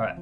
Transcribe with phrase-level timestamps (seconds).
[0.00, 0.16] All right.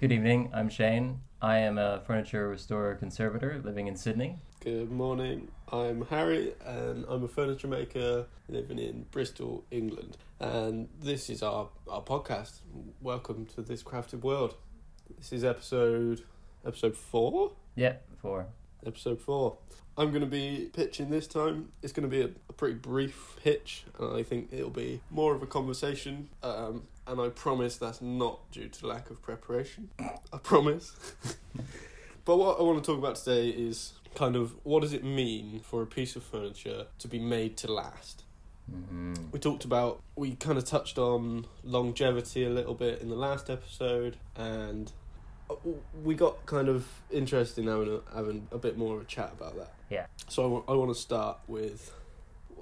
[0.00, 0.50] Good evening.
[0.52, 1.20] I'm Shane.
[1.40, 4.38] I am a furniture restorer conservator living in Sydney.
[4.58, 5.46] Good morning.
[5.70, 10.16] I'm Harry and I'm a furniture maker living in Bristol, England.
[10.40, 12.62] And this is our, our podcast.
[13.00, 14.56] Welcome to this crafted world.
[15.16, 16.24] This is episode
[16.66, 17.52] episode four?
[17.76, 18.46] Yeah, four.
[18.84, 19.56] Episode four.
[19.96, 21.72] I'm going to be pitching this time.
[21.82, 25.34] It's going to be a, a pretty brief pitch, and I think it'll be more
[25.34, 26.30] of a conversation.
[26.42, 29.90] Um, and I promise that's not due to lack of preparation.
[29.98, 30.96] I promise.
[32.24, 35.60] but what I want to talk about today is kind of what does it mean
[35.60, 38.22] for a piece of furniture to be made to last?
[38.72, 39.14] Mm-hmm.
[39.32, 43.50] We talked about, we kind of touched on longevity a little bit in the last
[43.50, 44.92] episode, and
[45.50, 45.54] uh,
[46.04, 49.32] we got kind of interested in having a, having a bit more of a chat
[49.36, 49.74] about that.
[49.88, 50.06] Yeah.
[50.28, 51.92] So I wa- I want to start with.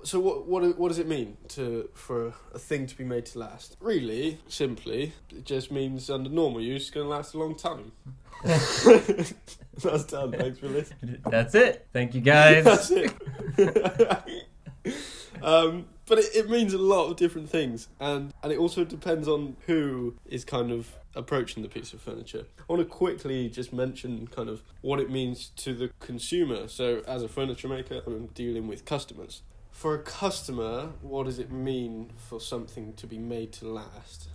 [0.09, 3.41] So what what what does it mean to for a thing to be made to
[3.41, 3.77] last?
[3.79, 7.93] Really, simply, it just means under normal use, it's going to last a long time.
[8.43, 10.33] That's done.
[10.33, 11.19] Thanks for listening.
[11.27, 11.89] That's it.
[11.93, 12.65] Thank you, guys.
[12.89, 13.13] That's it.
[15.43, 19.29] um, but it, it means a lot of different things, and and it also depends
[19.29, 22.47] on who is kind of approaching the piece of furniture.
[22.59, 26.67] I want to quickly just mention kind of what it means to the consumer.
[26.67, 29.43] So, as a furniture maker, I'm dealing with customers.
[29.79, 34.27] For a customer, what does it mean for something to be made to last?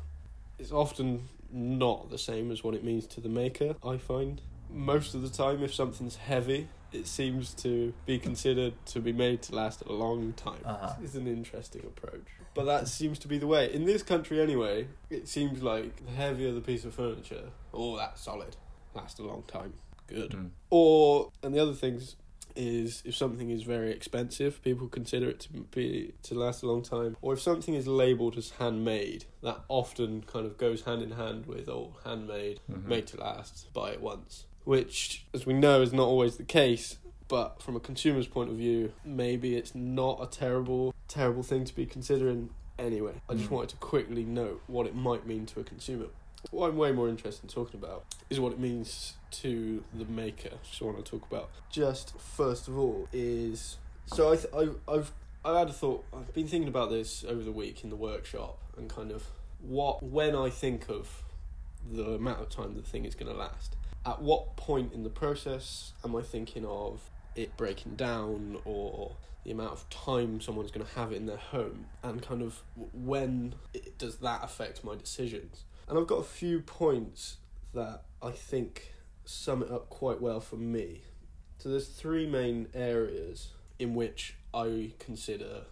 [0.58, 4.40] It's often not the same as what it means to the maker, I find.
[4.70, 9.42] Most of the time, if something's heavy, it seems to be considered to be made
[9.42, 10.62] to last a long time.
[10.64, 10.94] Uh-huh.
[11.04, 12.28] It's an interesting approach.
[12.54, 13.70] But that seems to be the way.
[13.74, 18.22] In this country, anyway, it seems like the heavier the piece of furniture, oh, that's
[18.22, 18.56] solid,
[18.94, 19.74] lasts a long time.
[20.08, 20.32] Good.
[20.32, 20.52] Mm.
[20.70, 22.16] Or, and the other things
[22.56, 26.82] is if something is very expensive, people consider it to be to last a long
[26.82, 27.18] time.
[27.22, 31.46] Or if something is labelled as handmade, that often kind of goes hand in hand
[31.46, 32.86] with oh, handmade, Mhm.
[32.86, 34.46] made to last, buy it once.
[34.66, 36.98] Which, as we know, is not always the case.
[37.30, 41.74] But from a consumer's point of view, maybe it's not a terrible, terrible thing to
[41.76, 43.22] be considering anyway.
[43.30, 43.52] I just Mm.
[43.54, 46.08] wanted to quickly note what it might mean to a consumer.
[46.52, 50.58] What I'm way more interested in talking about is what it means to the maker.
[50.72, 54.76] So, I want to talk about just first of all is so I th- I've,
[54.88, 55.12] I've
[55.46, 56.06] I had a thought.
[56.14, 59.26] I've been thinking about this over the week in the workshop and kind of
[59.62, 61.24] what when I think of
[61.92, 63.76] the amount of time the thing is going to last.
[64.06, 69.52] At what point in the process am I thinking of it breaking down or the
[69.52, 72.62] amount of time someone's going to have it in their home and kind of
[72.94, 75.64] when it, does that affect my decisions?
[75.88, 77.38] And I've got a few points
[77.74, 78.94] that I think
[79.26, 81.02] sum it up quite well for me.
[81.58, 83.50] So there's three main areas
[83.80, 85.64] in which I consider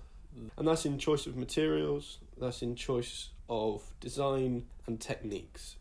[0.57, 5.75] and that's in choice of materials, that's in choice of design and techniques.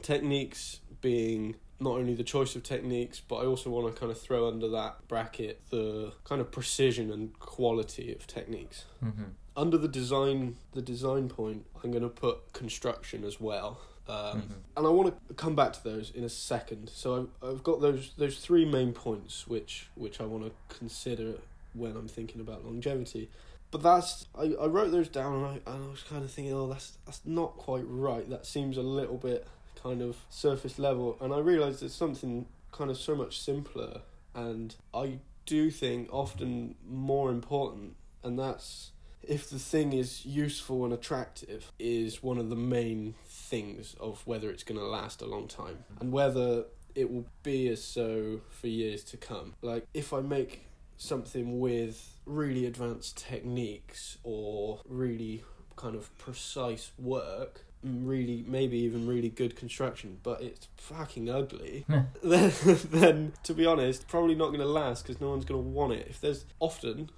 [0.00, 4.20] Techniques being not only the choice of techniques, but I also want to kind of
[4.20, 8.84] throw under that bracket the kind of precision and quality of techniques.
[9.02, 9.32] Mhm.
[9.56, 13.80] Under the design, the design point, I'm going to put construction as well.
[14.08, 14.52] Um, Mhm.
[14.78, 16.88] and I want to come back to those in a second.
[16.88, 21.38] So I've, I've got those those three main points which which I want to consider
[21.74, 23.30] when I'm thinking about longevity.
[23.70, 26.52] But that's I, I wrote those down and I, and I was kind of thinking,
[26.52, 28.28] oh, that's that's not quite right.
[28.28, 29.46] That seems a little bit
[29.80, 31.16] kind of surface level.
[31.20, 34.00] And I realised there's something kind of so much simpler,
[34.34, 38.90] and I do think often more important, and that's
[39.22, 44.50] if the thing is useful and attractive is one of the main things of whether
[44.50, 48.66] it's going to last a long time and whether it will be as so for
[48.66, 49.54] years to come.
[49.62, 50.66] Like if I make
[50.96, 55.44] something with really advanced techniques or really
[55.76, 61.84] kind of precise work, really maybe even really good construction, but it's fucking ugly,
[62.22, 62.52] then,
[62.90, 65.92] then to be honest, probably not going to last because no one's going to want
[65.92, 66.06] it.
[66.08, 67.10] If there's often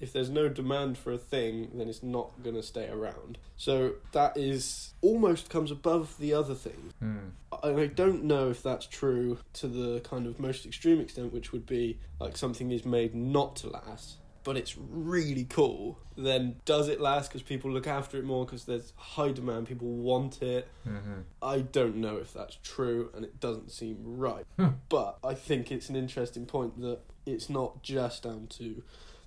[0.00, 3.38] if there's no demand for a thing, then it's not going to stay around.
[3.56, 6.94] So that is almost comes above the other things.
[7.02, 7.30] Mm.
[7.62, 11.52] And I don't know if that's true to the kind of most extreme extent, which
[11.52, 15.98] would be like something is made not to last, but it's really cool.
[16.16, 19.88] Then does it last because people look after it more because there's high demand, people
[19.88, 20.66] want it?
[20.86, 21.24] Mhm.
[21.42, 24.46] I don't know if that's true, and it doesn't seem right.
[24.56, 24.68] Hmm.
[24.88, 28.82] But I think it's an interesting point that it's not just down to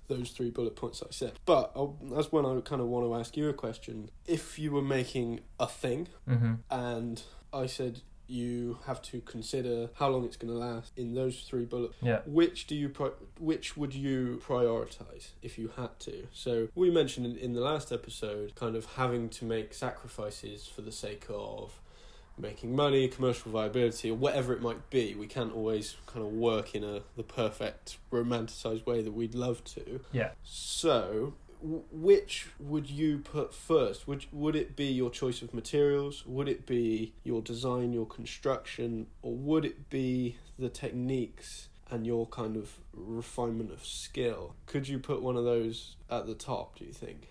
[0.08, 1.32] those three bullet points I said.
[1.46, 4.10] But I'll, that's when I kind of want to ask you a question.
[4.26, 6.58] If you were making a thing Mhm.
[6.70, 7.22] and
[7.52, 11.66] I said, you have to consider how long it's going to last in those three
[11.66, 11.96] bullets.
[12.00, 12.20] Yeah.
[12.24, 16.26] Which do you pri- which would you prioritize if you had to?
[16.32, 20.90] So we mentioned in the last episode kind of having to make sacrifices for the
[20.90, 21.78] sake of
[22.38, 25.14] making money, commercial viability, or whatever it might be.
[25.14, 29.64] We can't always kind of work in a the perfect romanticized way that we'd love
[29.64, 30.00] to.
[30.12, 30.30] Yeah.
[30.42, 34.06] So, w- which would you put first?
[34.08, 36.24] Would would it be your choice of materials?
[36.26, 42.26] Would it be your design, your construction, or would it be the techniques and your
[42.26, 44.54] kind of refinement of skill?
[44.66, 46.78] Could you put one of those at the top?
[46.78, 47.28] Do you think?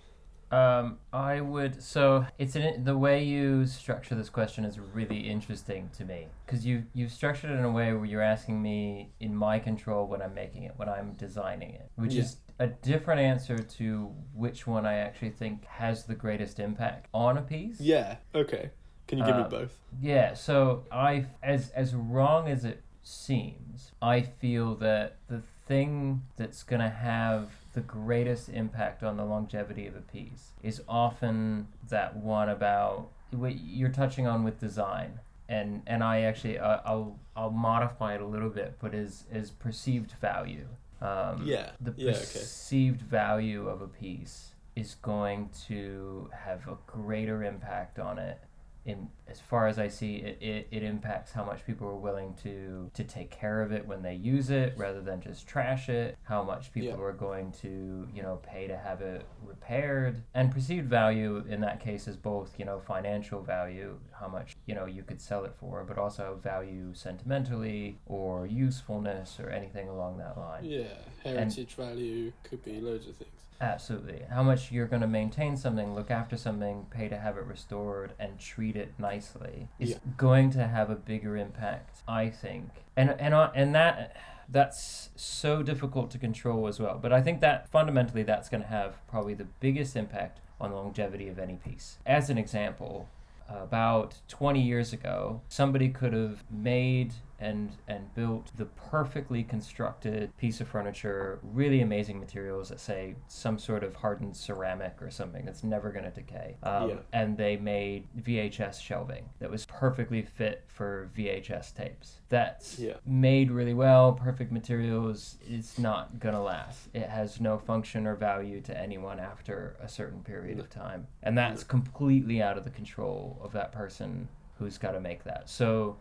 [0.54, 1.82] Um, I would.
[1.82, 6.66] So it's an, the way you structure this question is really interesting to me because
[6.66, 10.22] you you've structured it in a way where you're asking me in my control when
[10.22, 12.22] I'm making it, when I'm designing it, which Yeah.
[12.24, 17.38] is a different answer to which one I actually think has the greatest impact on
[17.38, 17.80] a piece.
[17.82, 18.18] Yeah.
[18.36, 18.70] Okay.
[19.08, 19.80] Can you give me Uh, both?
[20.02, 26.62] Yeah, so I as as wrong as it seems, I feel that the thing that's
[26.64, 32.16] going to have the greatest impact on the longevity of a piece is often that
[32.16, 35.20] one about what you're touching on with design.
[35.50, 39.52] And and I actually uh, I'll I'll modify it a little bit, but is is
[39.52, 40.68] perceived value.
[41.02, 42.20] Um, Yeah, The yeah, okay.
[42.22, 48.40] perceived value of a piece is going to have a greater impact on it
[48.86, 52.34] in as far as I see it, it, it impacts how much people are willing
[52.44, 56.18] to to take care of it when they use it rather than just trash it
[56.24, 57.04] how much people Yeah.
[57.06, 61.80] are going to you know pay to have it repaired and perceived value in that
[61.80, 65.54] case is both you know financial value how much you know you could sell it
[65.60, 70.84] for but also value sentimentally or usefulness or anything along that line Yeah.
[71.24, 73.30] Heritage value could be loads of things.
[73.62, 74.24] Absolutely.
[74.30, 78.14] How much you're going to maintain something, look after something, pay to have it restored,
[78.20, 79.98] and treat it nicely is Yeah.
[80.18, 82.70] going to have a bigger impact, I think.
[82.98, 84.16] And and and that
[84.50, 87.00] that's so difficult to control as well.
[87.02, 90.76] But I think that fundamentally that's going to have probably the biggest impact on the
[90.76, 91.98] longevity of any piece.
[92.06, 93.08] As an example,
[93.50, 97.14] about 20 years ago, somebody could have made
[97.44, 103.60] and and built the perfectly constructed piece of furniture, really amazing materials that say some
[103.60, 106.58] sort of hardened ceramic or something that's never going to decay.
[106.64, 106.96] Um, Yeah.
[107.12, 112.20] And they made VHS shelving that was perfectly fit for VHS tapes.
[112.30, 112.98] That's Yeah.
[113.06, 115.38] made really well, perfect materials.
[115.48, 116.90] It's not going to last.
[116.94, 121.08] It has no function or value to anyone after a certain period of time.
[121.22, 124.28] And that's completely out of the control of that person
[124.60, 125.50] who's got to make that.
[125.50, 125.98] So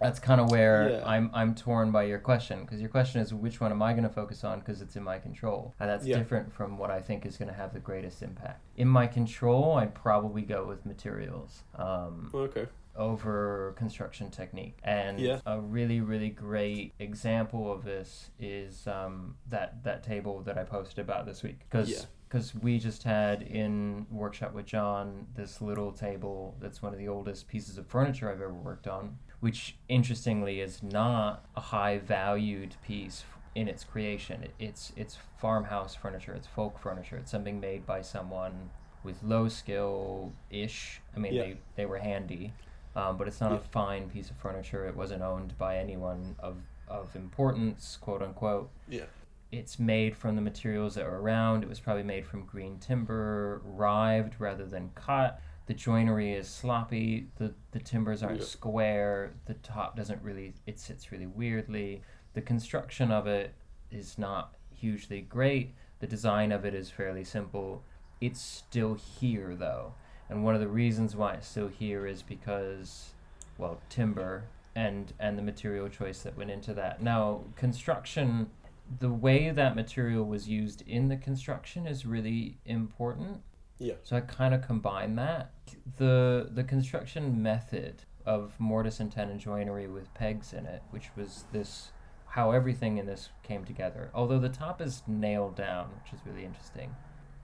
[0.00, 1.02] that's kind of where Yeah.
[1.06, 4.04] I'm I'm torn by your question because your question is which one am I going
[4.04, 6.18] to focus on because it's in my control and that's Yeah.
[6.18, 8.60] different from what I think is going to have the greatest impact.
[8.76, 11.62] In my control, I'd probably go with materials.
[11.74, 12.66] Um, Okay.
[12.98, 14.78] over construction technique.
[14.82, 15.40] And Yeah.
[15.44, 21.00] a really, really great example of this is um, that that table that I posted
[21.00, 21.60] about this week.
[21.68, 22.60] Because Yeah.
[22.62, 27.48] we just had in workshop with John this little table that's one of the oldest
[27.48, 33.24] pieces of furniture I've ever worked on, which interestingly is not a high valued piece
[33.54, 34.42] in its creation.
[34.42, 38.70] It, it's it's farmhouse furniture, it's folk furniture, it's something made by someone
[39.04, 41.00] with low skill ish.
[41.14, 41.42] I mean, Yeah.
[41.42, 42.52] they, they were handy,
[42.96, 43.58] um, but it's not Yeah.
[43.58, 44.86] a fine piece of furniture.
[44.86, 46.56] It wasn't owned by anyone of,
[46.88, 48.68] of importance, quote unquote.
[48.88, 49.04] Yeah.
[49.52, 51.62] It's made from the materials that were around.
[51.62, 55.40] It was probably made from green timber, rived rather than cut.
[55.66, 57.28] The joinery is sloppy.
[57.36, 58.46] The, the timbers aren't Yeah.
[58.46, 59.34] square.
[59.46, 62.02] The top doesn't really, it sits really weirdly.
[62.34, 63.54] The construction of it
[63.90, 65.74] is not hugely great.
[65.98, 67.82] The design of it is fairly simple.
[68.20, 69.94] It's still here though.
[70.28, 73.14] And one of the reasons why it's still here is because,
[73.58, 74.44] well, timber
[74.74, 77.00] and and the material choice that went into that.
[77.02, 78.50] Now, construction,
[78.98, 83.40] the way that material was used in the construction is really important.
[83.78, 83.94] Yeah.
[84.02, 85.52] So I kind of combine that.
[85.98, 91.44] The the construction method of mortise and tenon joinery with pegs in it, which was
[91.52, 91.92] this
[92.26, 94.10] how everything in this came together.
[94.14, 96.94] Although the top is nailed down, which is really interesting.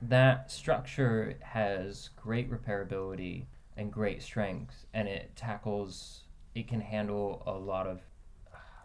[0.03, 3.47] That structure has great repairability
[3.77, 6.25] and great strength and it tackles
[6.55, 8.03] it can handle a lot of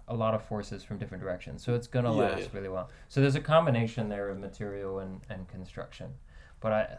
[0.08, 1.63] a lot of forces from different directions.
[1.66, 2.48] So it's gonna Yeah, last yeah.
[2.54, 2.89] really well.
[3.10, 6.13] So there's a combination there of material and, and construction.
[6.62, 6.98] But I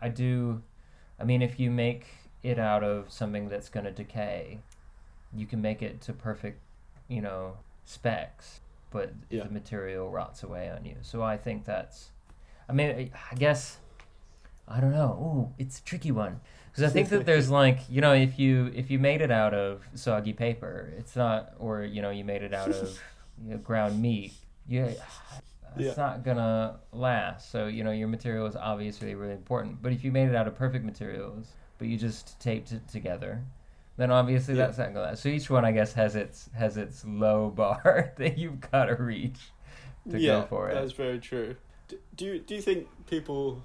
[0.00, 0.62] I do
[1.18, 2.06] I mean if you make
[2.42, 4.60] it out of something that's gonna decay,
[5.34, 6.58] you can make it to perfect,
[7.08, 9.44] you know, specs, but Yeah.
[9.44, 10.96] the material rots away on you.
[11.02, 12.10] So I think that's
[12.68, 13.78] I mean I- guess
[14.68, 15.12] I don't know.
[15.20, 16.40] Ooh, it's a tricky one.
[16.70, 19.52] Because I think that there's like you know if you if you made it out
[19.54, 22.98] of soggy paper, it's not or you know you made it out of
[23.44, 24.32] you know, ground meat.
[24.68, 24.94] You
[25.76, 26.02] it's Yeah.
[26.06, 27.50] not gonna last.
[27.50, 29.82] So you know your material is obviously really important.
[29.82, 31.48] But if you made it out of perfect materials,
[31.78, 33.42] but you just taped it together,
[33.96, 34.66] then obviously Yeah.
[34.66, 35.22] that's not gonna last.
[35.22, 38.96] So each one I guess has its has its low bar that you've got to
[38.96, 39.38] reach
[40.10, 40.74] to yeah, go for it.
[40.74, 41.56] that's very true.
[41.88, 43.62] D- Do you do you think people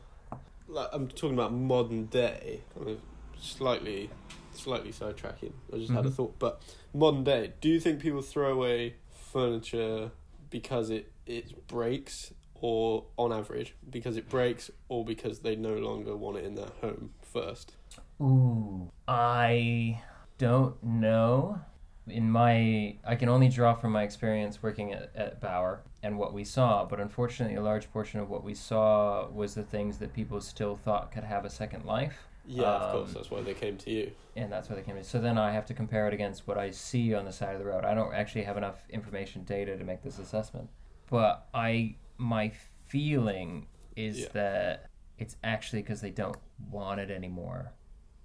[0.67, 2.99] like I'm talking about modern day, kind of
[3.39, 4.09] slightly
[4.53, 5.51] slightly sidetracking.
[5.73, 6.13] I just had a Mhm.
[6.13, 6.61] thought, but
[6.93, 10.11] modern day, do you think people throw away furniture
[10.49, 16.15] because it it breaks, or on average because it breaks, or because they no longer
[16.15, 17.73] want it in their home first?
[18.21, 20.01] Ooh, I
[20.37, 21.59] don't know.
[22.07, 26.33] In my, I can only draw from my experience working at, at Bower and what
[26.33, 30.13] we saw, but unfortunately, a large portion of what we saw was the things that
[30.13, 33.07] people still thought could have a second life, Yeah, of course.
[33.09, 34.11] Um, That's why they came to you.
[34.35, 35.03] and that's why they came in.
[35.03, 37.59] So then I have to compare it against what I see on the side of
[37.59, 37.83] the road.
[37.83, 40.69] I don't actually have enough information data to make this assessment,
[41.09, 42.51] but I, my
[42.87, 44.27] feeling is Yeah.
[44.33, 46.37] that it's actually because they don't
[46.69, 47.73] want it anymore,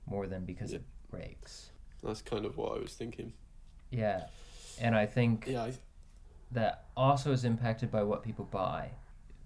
[0.06, 0.78] more than because Yeah.
[0.78, 1.70] it breaks.
[2.02, 3.32] That's kind of what I was thinking.
[3.90, 4.26] Yeah.
[4.80, 5.72] And I think Yeah, I,
[6.52, 8.90] that also is impacted by what people buy.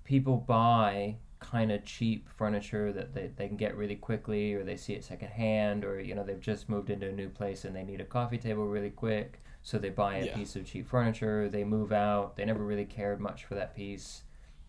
[0.04, 4.76] People buy kind of cheap furniture that they, they can get really quickly or they
[4.76, 7.82] see it secondhand or you know they've just moved into a new place and they
[7.82, 10.34] need a coffee table really quick so they buy a Yeah.
[10.36, 14.22] piece of cheap furniture they move out they never really cared much for that piece.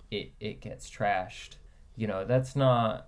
[0.10, 1.58] It it gets trashed.
[1.96, 3.08] You know that's not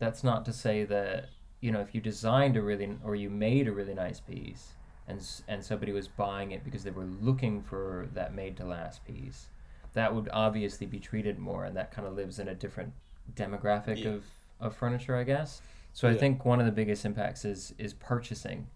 [0.00, 1.28] that's not to say that
[1.60, 4.72] you know if you designed a really or you made a really nice piece
[5.08, 9.04] and and somebody was buying it because they were looking for that made to last
[9.04, 9.48] piece
[9.94, 12.92] that would obviously be treated more and that kind of lives in a different
[13.34, 14.10] demographic Yeah.
[14.10, 14.24] of,
[14.60, 15.62] of furniture i guess.
[15.92, 18.66] So i think one of the biggest impacts is is purchasing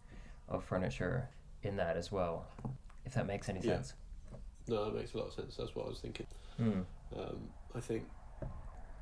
[0.49, 1.29] of furniture
[1.63, 2.47] in that as well
[3.05, 3.77] if that makes any Yeah.
[3.77, 3.95] sense
[4.69, 5.57] no, that makes a lot of sense.
[5.57, 6.27] That's what I was thinking.
[6.57, 6.81] Hmm.
[7.17, 8.05] Um, I think,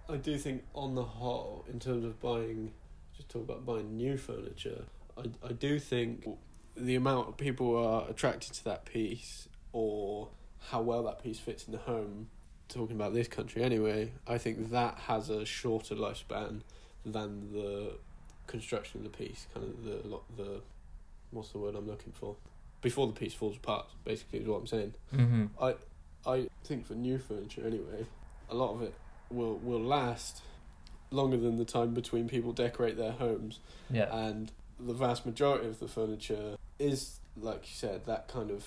[0.08, 2.72] I do think on the whole, in terms of buying,
[3.14, 4.84] just talk about buying new furniture.
[5.18, 6.26] I I do think
[6.74, 10.28] the amount of people are attracted to that piece or
[10.70, 12.28] how well that piece fits in the home.
[12.68, 16.62] Talking about this country anyway, I think that has a shorter lifespan
[17.04, 17.98] than the
[18.46, 19.46] construction of the piece.
[19.52, 20.62] Kind of the the
[21.30, 22.36] what's the word I'm looking for?
[22.80, 24.94] Before the piece falls apart, basically, is what I'm saying.
[25.14, 25.46] Mm-hmm.
[26.26, 28.06] I think for new furniture anyway,
[28.50, 28.94] a lot of it
[29.30, 30.42] will will last
[31.10, 35.80] longer than the time between people decorate their homes, yeah and the vast majority of
[35.80, 38.64] the furniture is like you said that kind of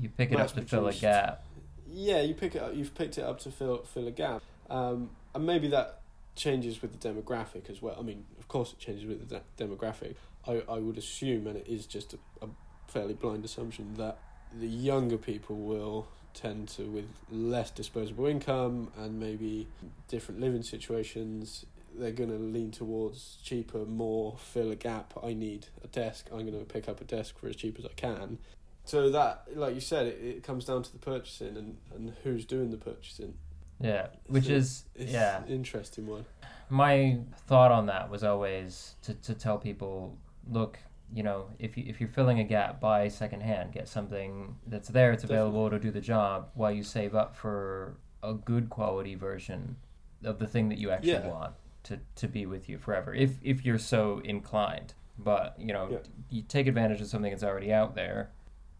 [0.00, 1.42] you pick it up to fill a gap
[1.86, 5.10] yeah you pick it up you've picked it up to fill fill a gap, um,
[5.34, 6.00] and maybe that
[6.34, 7.96] changes with the demographic as well.
[7.98, 10.16] I mean, of course it changes with the de- demographic.
[10.46, 12.48] I I would assume, and it is just a, a
[12.88, 14.18] fairly blind assumption that
[14.58, 19.66] the younger people will tend to with less disposable income and maybe
[20.08, 21.64] different living situations
[21.98, 25.14] they're going to lean towards cheaper more fill a gap.
[25.22, 26.28] I need a desk.
[26.30, 28.38] I'm going to pick up a desk for as cheap as i can.
[28.84, 32.44] So that like you said it, it comes down to the purchasing and, and who's
[32.44, 33.34] doing the purchasing.
[33.80, 35.42] Yeah which So is yeah.
[35.48, 36.24] interesting one.
[36.68, 40.16] My thought on that was always to, to tell people
[40.48, 40.78] look
[41.12, 45.12] you know if, you, if you're filling a gap buy secondhand get something that's there
[45.12, 49.76] it's available to do the job while you save up for a good quality version
[50.24, 51.28] of the thing that you actually Yeah.
[51.28, 55.88] want to, to be with you forever if if you're so inclined but you know
[55.92, 55.98] Yeah.
[56.30, 58.30] you take advantage of something that's already out there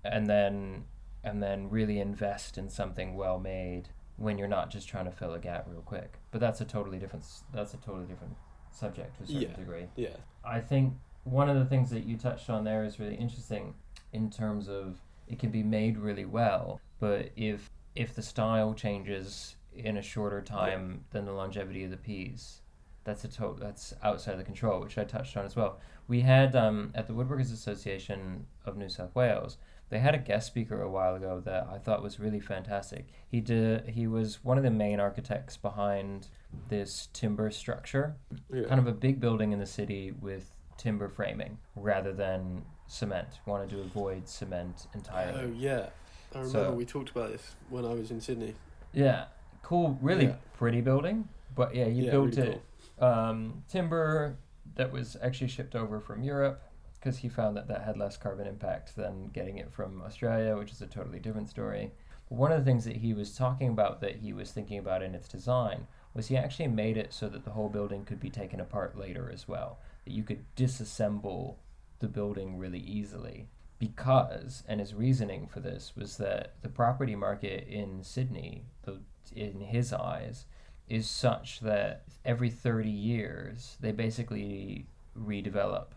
[0.05, 0.85] and then
[1.23, 5.35] and then really invest in something well made when you're not just trying to fill
[5.35, 6.19] a gap real quick.
[6.31, 8.35] But that's a totally different that's a totally different
[8.71, 9.57] subject to a certain Yeah.
[9.57, 9.87] degree.
[9.97, 10.95] yeah I think
[11.27, 13.75] one of the things that you touched on there is really interesting
[14.13, 19.57] in terms of it can be made really well, but if if the style changes
[19.75, 22.61] in a shorter time than the longevity of the piece,
[23.05, 25.81] that's a to- that's outside of the control, which I touched on as well.
[26.07, 30.47] We had um, at the Woodworkers Association of New South Wales, they had a guest
[30.47, 33.07] speaker a while ago that I thought was really fantastic.
[33.29, 36.29] He did he was one of the main architects behind
[36.69, 38.17] this timber structure
[38.51, 43.29] yeah kind of a big building in the city with timber framing rather than cement.
[43.47, 45.41] Wanted to avoid cement entirely.
[45.41, 45.87] oh yeah
[46.35, 48.55] i remember So- we talked about this when i was in sydney
[48.93, 49.27] Yeah,
[49.63, 50.37] cool, really Yeah.
[50.55, 51.29] pretty building.
[51.55, 52.61] But yeah, you yeah, built really
[52.99, 54.37] it um, timber
[54.77, 56.63] that was actually shipped over from Europe
[56.95, 60.71] because he found that that had less carbon impact than getting it from Australia, which
[60.73, 61.93] is a totally different story.
[62.29, 65.15] One of the things that he was talking about that he was thinking about in
[65.15, 68.61] its design was he actually made it so that the whole building could be taken
[68.61, 69.79] apart later as well.
[70.07, 71.57] That you could disassemble
[71.99, 73.49] the building really easily.
[73.79, 79.01] Because, and his reasoning for this was that the property market in Sydney, the,
[79.35, 80.47] in his eyes,
[80.89, 84.87] is such that every 30 years they basically
[85.19, 85.89] redevelop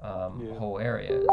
[0.00, 0.58] um, Yeah.
[0.58, 1.26] whole areas.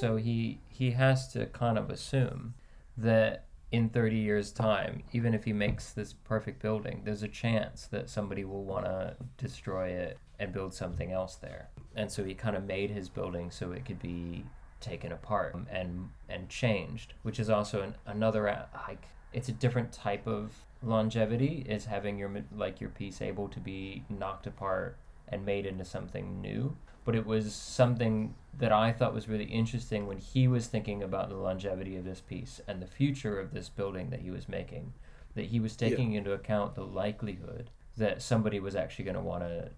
[0.00, 2.54] So he he has to kind of assume
[2.98, 7.86] that in 30 years time even if he makes this perfect building there's a chance
[7.86, 11.68] that somebody will want to destroy it and build something else there.
[11.94, 14.44] And so he kind of made his building so it could be
[14.78, 19.90] taken apart and and changed which is also an, another uh, like it's a different
[19.90, 20.52] type of
[20.82, 25.84] longevity is having your like your piece able to be knocked apart and made into
[25.84, 26.76] something new.
[27.04, 31.28] But it was something that I thought was really interesting when he was thinking about
[31.28, 34.92] the longevity of this piece and the future of this building that he was making.
[35.34, 39.42] That he was taking into account the likelihood that somebody was actually going to want
[39.42, 39.70] to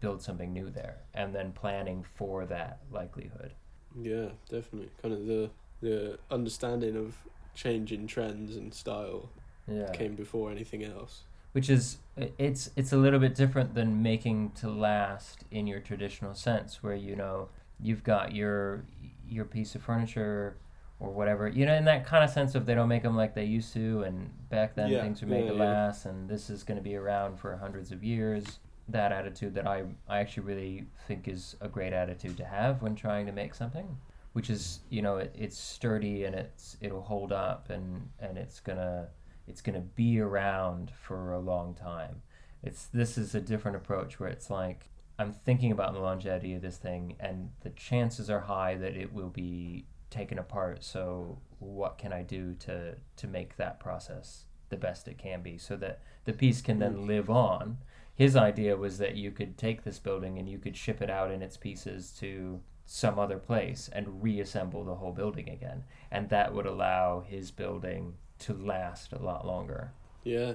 [0.00, 3.54] build something new there and then planning for that likelihood.
[4.00, 4.90] Yeah, definitely.
[5.02, 7.16] Kind of the the understanding of
[7.54, 9.30] changing trends and style
[9.66, 9.90] Yeah.
[9.92, 11.24] came before anything else.
[11.52, 11.98] which is
[12.38, 16.94] it's it's a little bit different than making to last in your traditional sense where
[16.94, 17.48] you know
[17.80, 18.84] you've got your
[19.28, 20.56] your piece of furniture
[21.00, 23.34] or whatever you know in that kind of sense of they don't make them like
[23.34, 26.50] they used to and back then Yeah, things were made yeah, to last and this
[26.50, 28.60] is going to be around for hundreds of years
[28.92, 32.94] that attitude that I I actually really think is a great attitude to have when
[32.94, 33.96] trying to make something
[34.32, 38.60] which is you know it, it's sturdy and it's it'll hold up and and it's
[38.60, 39.08] gonna
[39.46, 42.22] it's gonna be around for a long time.
[42.62, 46.62] It's this is a different approach where it's like i'm thinking about the longevity of
[46.62, 50.84] this thing and the chances are high that it will be taken apart.
[50.84, 55.58] So what can i do to to make that process the best it can be
[55.58, 57.06] so that the piece can then mm.
[57.06, 57.78] live on
[58.20, 61.30] his idea was that you could take this building and you could ship it out
[61.30, 66.52] in its pieces to some other place and reassemble the whole building again and that
[66.52, 70.52] would allow his building to last a lot longer Yeah,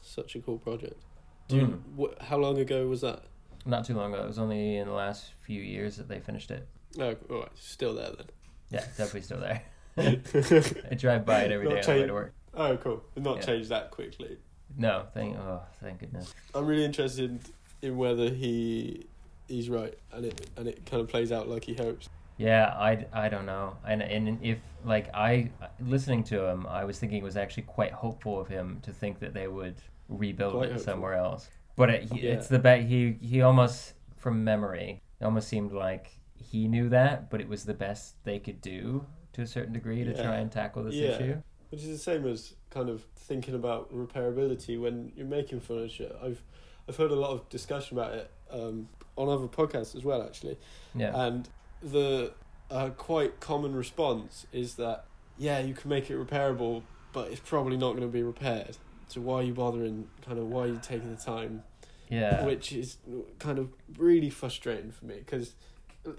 [0.00, 1.02] such a cool project.
[1.48, 3.24] Do you, wh- how long ago was that?
[3.66, 6.50] not too long ago it was only in the last few years that they finished
[6.50, 6.66] it
[6.98, 8.26] Oh, all right, still there then.
[8.70, 9.62] yeah definitely still there
[10.90, 13.02] i drive by it every Not day on the way to work oh, cool.
[13.16, 13.42] Not Yeah.
[13.42, 14.38] changed that quickly.
[14.76, 17.38] No thank oh thank goodness I'm really interested
[17.82, 19.06] in whether he
[19.48, 22.08] he's right and it and it kind of plays out like he hopes.
[22.36, 23.76] Yeah, I, I don't know.
[23.86, 27.92] And and if like I listening to him, I was thinking it was actually quite
[27.92, 29.76] hopeful of him to think that they would
[30.08, 30.84] rebuild Quite it hopeful.
[30.92, 31.48] somewhere else.
[31.76, 32.32] But it, he, Yeah.
[32.32, 37.30] it's the bet he he almost from memory, it almost seemed like he knew that,
[37.30, 40.22] but it was the best they could do to a certain degree to Yeah.
[40.24, 41.08] try and tackle this Yeah.
[41.10, 41.42] issue.
[41.74, 46.14] Which is the same as kind of thinking about repairability when you're making furniture.
[46.22, 46.40] I've
[46.88, 50.56] I've heard a lot of discussion about it um, on other podcasts as well, actually.
[50.94, 51.10] Yeah.
[51.20, 51.48] And
[51.82, 52.32] the
[52.70, 55.06] uh, quite common response is that
[55.36, 58.76] yeah, you can make it repairable, but it's probably not going to be repaired.
[59.08, 60.06] So why are you bothering?
[60.24, 61.64] Kind of why are you taking the time?
[62.08, 62.44] yeah.
[62.44, 62.98] Which is
[63.40, 65.54] kind of really frustrating for me because,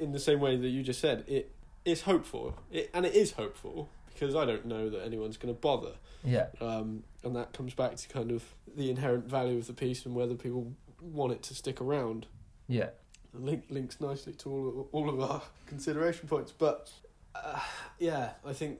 [0.01, 1.49] in the same way that you just said, it
[1.85, 5.60] is hopeful, it, and it is hopeful because I don't know that anyone's going to
[5.60, 5.91] bother.
[6.23, 6.47] yeah.
[6.60, 8.43] Um, and that comes back to kind of
[8.75, 12.25] the inherent value of the piece and whether people want it to stick around.
[12.67, 12.89] Yeah.
[13.34, 16.89] Link links nicely to all of, all of our consideration points, but
[17.36, 17.60] uh,
[17.99, 18.80] yeah, I think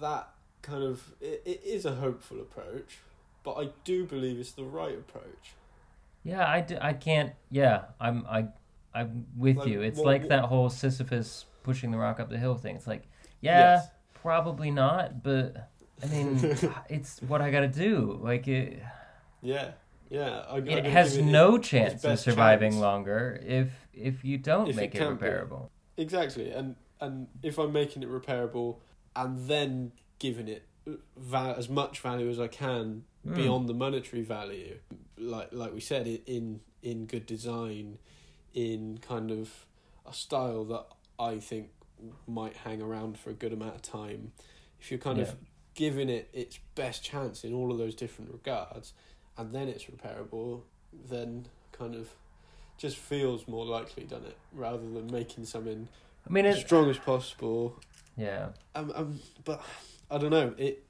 [0.00, 0.28] that
[0.62, 2.98] kind of it, it is a hopeful approach,
[3.44, 5.54] but I do believe it's the right approach.
[6.22, 7.32] Yeah, I, d- I can't.
[7.50, 8.46] Yeah, I'm I
[8.94, 9.80] I'm with Like, you.
[9.82, 12.76] It's like that whole Sisyphus pushing the rock up the hill thing.
[12.76, 13.04] It's like,
[13.40, 13.88] yeah, Yes.
[14.22, 15.70] Probably not, but
[16.02, 16.38] I mean,
[16.88, 18.18] it's what I got to do.
[18.22, 18.82] Like it,
[19.42, 19.72] Yeah,
[20.10, 20.44] yeah.
[20.48, 22.82] I, I it gotta has it no chance of surviving chance.
[22.82, 25.04] longer if if you don't If make it, be.
[25.26, 25.68] repairable.
[25.96, 28.78] exactly, and and if I'm making it repairable
[29.16, 30.64] and then giving it
[31.34, 33.34] as much value as I can Mm.
[33.34, 34.78] beyond the monetary value,
[35.18, 37.98] like like we said, i- in in good design,
[38.54, 39.66] in kind of
[40.06, 40.86] a style that
[41.18, 41.70] I think
[42.26, 44.32] might hang around for a good amount of time.
[44.80, 45.24] If you're kind Yeah.
[45.24, 45.36] of
[45.74, 48.92] giving it its best chance in all of those different regards,
[49.36, 50.62] and then it's repairable,
[51.08, 52.08] then kind of
[52.76, 54.36] just feels more likely, doesn't it?
[54.52, 55.88] Rather than making something
[56.28, 57.76] I mean, as strong as possible.
[58.16, 59.62] Yeah, Um, um, but
[60.10, 60.54] I don't know.
[60.58, 60.84] It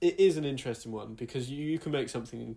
[0.00, 2.56] it is an interesting one because you, you can make something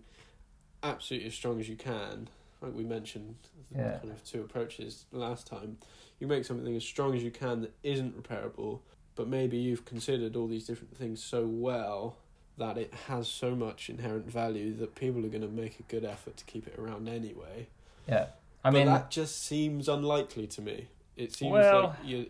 [0.82, 2.28] absolutely as strong as you can.
[2.60, 3.36] Like we mentioned,
[3.70, 3.98] the Yeah.
[3.98, 5.78] kind of two approaches last time.
[6.18, 8.80] You make something as strong as you can that isn't repairable,
[9.14, 12.16] but maybe you've considered all these different things so well
[12.58, 16.04] that it has so much inherent value that people are going to make a good
[16.04, 17.66] effort to keep it around anyway.
[18.08, 18.28] Yeah.
[18.64, 20.88] I but mean, that just seems unlikely to me.
[21.16, 22.26] It seems Well- like you.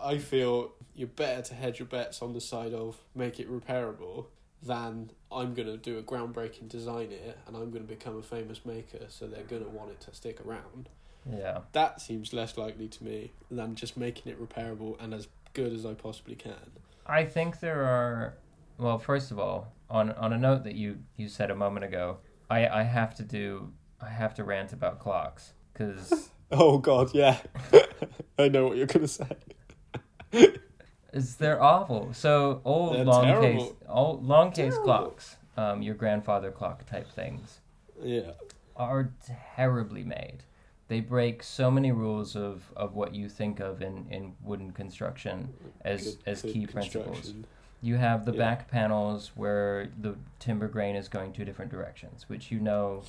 [0.00, 4.26] I feel you're better to hedge your bets on the side of make it repairable
[4.62, 8.22] than I'm going to do a groundbreaking design here and I'm going to become a
[8.22, 10.88] famous maker, so they're going to want it to stick around.
[11.30, 11.60] Yeah.
[11.72, 15.84] That seems less likely to me than just making it repairable and as good as
[15.86, 16.72] I possibly can.
[17.06, 18.34] I think there are.
[18.78, 22.18] Well, first of all, on on a note that you you said a moment ago,
[22.50, 27.38] I I have to do I have to rant about clocks because Oh God, yeah,
[28.38, 29.36] I know what you're going to say.
[31.12, 32.12] is they're awful.
[32.12, 33.64] So old They're long terrible.
[33.66, 37.60] case old long case clocks, um, your grandfather clock type things
[38.02, 38.32] Yeah,
[38.76, 39.12] are
[39.56, 40.38] terribly made.
[40.88, 45.52] They break so many rules of, of what you think of in, in wooden construction
[45.82, 47.34] as Good- as good key principles.
[47.80, 48.38] You have the Yeah.
[48.38, 53.02] back panels where the timber grain is going two different directions, which you know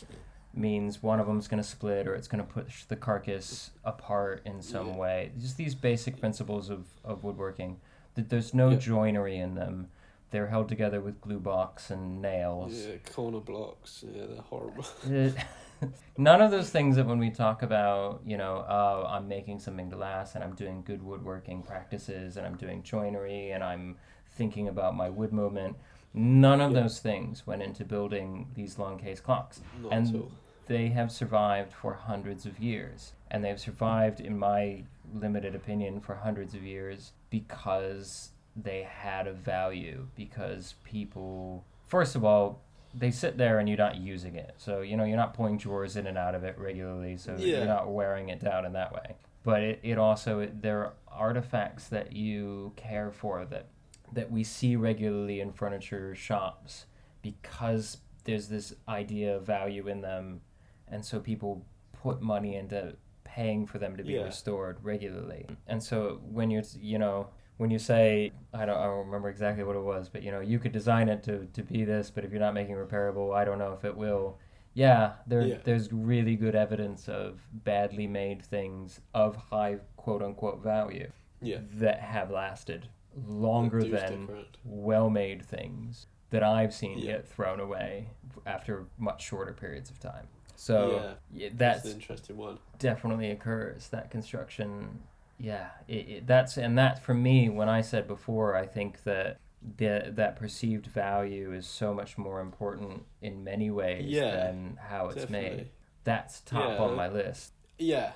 [0.54, 3.72] means one of them is going to split or it's going to push the carcass
[3.86, 4.96] apart in some Yeah.
[4.98, 5.32] way.
[5.40, 7.80] Just these basic principles of, of woodworking.
[8.16, 8.78] That there's no Yeah.
[8.78, 9.90] joinery in them.
[10.32, 12.74] They're held together with glue box and nails.
[12.74, 14.04] Yeah, corner blocks.
[14.08, 14.86] Yeah, they're horrible.
[15.06, 15.30] Uh,
[16.18, 19.90] None of those things that when we talk about, you know, oh, I'm making something
[19.92, 23.98] to last and I'm doing good woodworking practices and I'm doing joinery and I'm
[24.34, 25.76] thinking about my wood movement,
[26.14, 26.82] none of Yeah.
[26.82, 29.62] those things went into building these long case clocks.
[29.82, 30.32] Not And- all.
[30.68, 33.14] They have survived for hundreds of years.
[33.32, 39.34] And they've survived, in my limited opinion, for hundreds of years because they had a
[39.34, 42.62] value, because people, first of all,
[42.94, 44.56] they sit there and you're not using it.
[44.58, 47.58] So, you know, you're not pulling drawers in and out of it regularly, so Yeah.
[47.60, 49.16] you're not wearing it down in that way.
[49.44, 53.68] But it, it also, it, there are artifacts that you care for that,
[54.12, 56.86] that we see regularly in furniture shops
[57.22, 60.42] because there's this idea of value in them.
[60.88, 61.66] And so people
[62.02, 64.24] put money into paying for them to be Yeah.
[64.24, 65.46] restored regularly.
[65.68, 67.28] And so when you're, you know,
[67.60, 70.40] when you say I don't, I don't remember exactly what it was, but you know
[70.40, 73.44] you could design it to, to be this, but if you're not making repairable, I
[73.44, 74.38] don't know if it will.
[74.74, 75.58] Yeah, there Yeah.
[75.66, 81.60] there's really good evidence of badly made things of high quote unquote value Yeah.
[81.74, 82.88] that have lasted
[83.28, 84.58] longer than around.
[84.64, 87.12] well made things that I've seen Yeah.
[87.18, 88.08] get thrown away
[88.46, 90.28] after much shorter periods of time.
[90.56, 92.60] So yeah, That's that's an interesting one.
[92.78, 93.90] definitely occurs.
[93.90, 95.02] That construction,
[95.40, 97.50] yeah, it, it, that's and that for me.
[97.50, 99.40] When I said before, I think that
[99.78, 105.08] the that perceived value is so much more important in many ways Yeah, than how
[105.08, 105.58] it's Definitely.
[105.58, 105.70] made.
[106.04, 106.84] That's top Yeah.
[106.84, 107.54] on my list.
[107.78, 108.12] Yeah,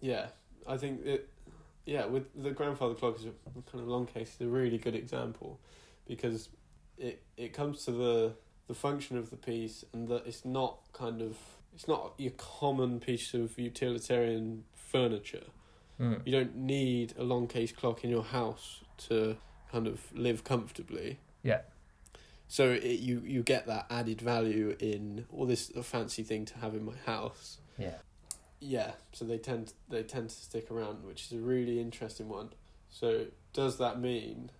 [0.00, 0.28] yeah.
[0.66, 1.28] I think it.
[1.84, 3.30] Yeah, with the grandfather clock is a
[3.70, 4.34] kind of long case.
[4.36, 5.60] Is a really good example
[6.06, 6.48] because
[6.96, 8.34] it it comes to the
[8.68, 11.36] the function of the piece and that it's not kind of
[11.74, 15.44] it's not your common piece of utilitarian furniture.
[16.00, 16.22] Mm.
[16.24, 19.36] You don't need a long case clock in your house to
[19.70, 21.18] kind of live comfortably.
[21.42, 21.60] Yeah.
[22.48, 26.58] So it, you you get that added value in all this a fancy thing to
[26.58, 27.58] have in my house.
[27.78, 27.94] Yeah.
[28.60, 32.50] Yeah, so they tend they tend to stick around, which is a really interesting one.
[32.90, 34.50] So does that mean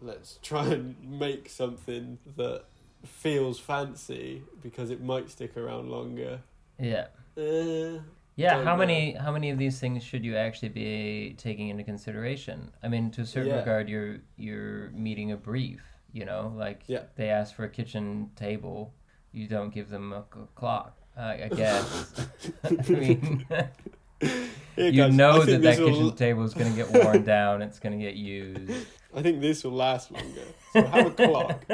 [0.00, 2.64] let's try and make something that
[3.04, 6.40] feels fancy because it might stick around longer?
[6.78, 7.06] Yeah.
[7.36, 8.00] Uh,
[8.36, 12.72] Yeah, how many how many of these things should you actually be taking into consideration?
[12.82, 13.58] I mean, to a certain Yeah.
[13.60, 15.82] regard, you're you're meeting a brief.
[16.12, 17.02] You know, like Yeah.
[17.16, 18.92] they ask for a kitchen table,
[19.32, 20.96] you don't give them a c- clock.
[21.16, 22.26] I I guess.
[22.64, 23.46] I mean,
[24.76, 27.62] you know that that kitchen table is going to get worn down.
[27.62, 28.86] It's going to get used.
[29.14, 30.42] I think this will last longer.
[30.72, 31.64] So have a clock.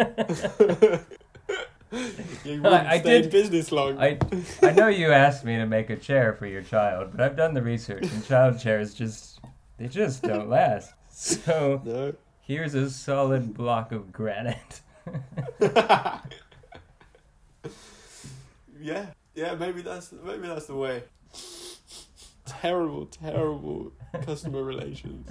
[2.44, 3.98] you wouldn't I stay in did- business long.
[3.98, 4.18] I
[4.62, 7.55] I know you asked me to make a chair for your child, but I've done
[7.55, 9.40] the research, and child chairs just
[9.79, 10.92] they just don't last.
[11.11, 12.14] So No.
[12.42, 14.81] here's a solid block of granite.
[18.81, 19.55] yeah, yeah.
[19.55, 21.03] Maybe that's maybe that's the way.
[22.46, 25.29] Terrible, terrible customer relations.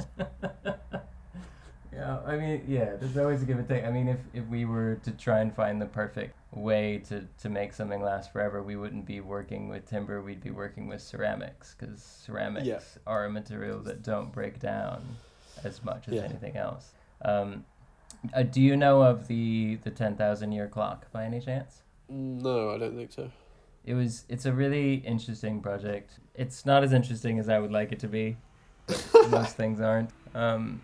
[1.93, 3.83] Yeah, I mean, yeah, there's always a give and take.
[3.83, 7.49] I mean, if, if we were to try and find the perfect way to, to
[7.49, 11.75] make something last forever, we wouldn't be working with timber, we'd be working with ceramics,
[11.77, 12.79] because ceramics Yeah.
[13.07, 15.03] are a material that don't break down
[15.63, 16.23] as much as Yeah.
[16.23, 16.91] anything else.
[17.23, 17.65] Um,
[18.33, 21.81] uh, do you know of the, the 10,000 year clock by any chance?
[22.07, 23.31] No, I don't think so.
[23.85, 24.25] It was.
[24.29, 26.19] It's a really interesting project.
[26.35, 28.35] It's not as interesting as I would like it to be.
[29.29, 30.09] Most things aren't.
[30.35, 30.81] Um,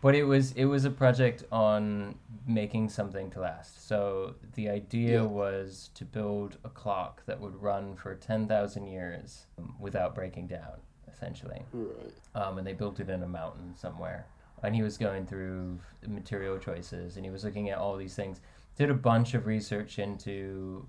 [0.00, 2.14] But it was it was a project on
[2.46, 3.86] making something to last.
[3.86, 5.26] So the idea Yeah.
[5.26, 10.46] was to build a clock that would run for ten thousand years um, without breaking
[10.46, 10.80] down,
[11.12, 11.62] essentially.
[11.72, 12.12] Right.
[12.34, 14.26] Um, and they built it in a mountain somewhere.
[14.62, 18.40] And he was going through material choices, and he was looking at all these things.
[18.76, 20.86] Did a bunch of research into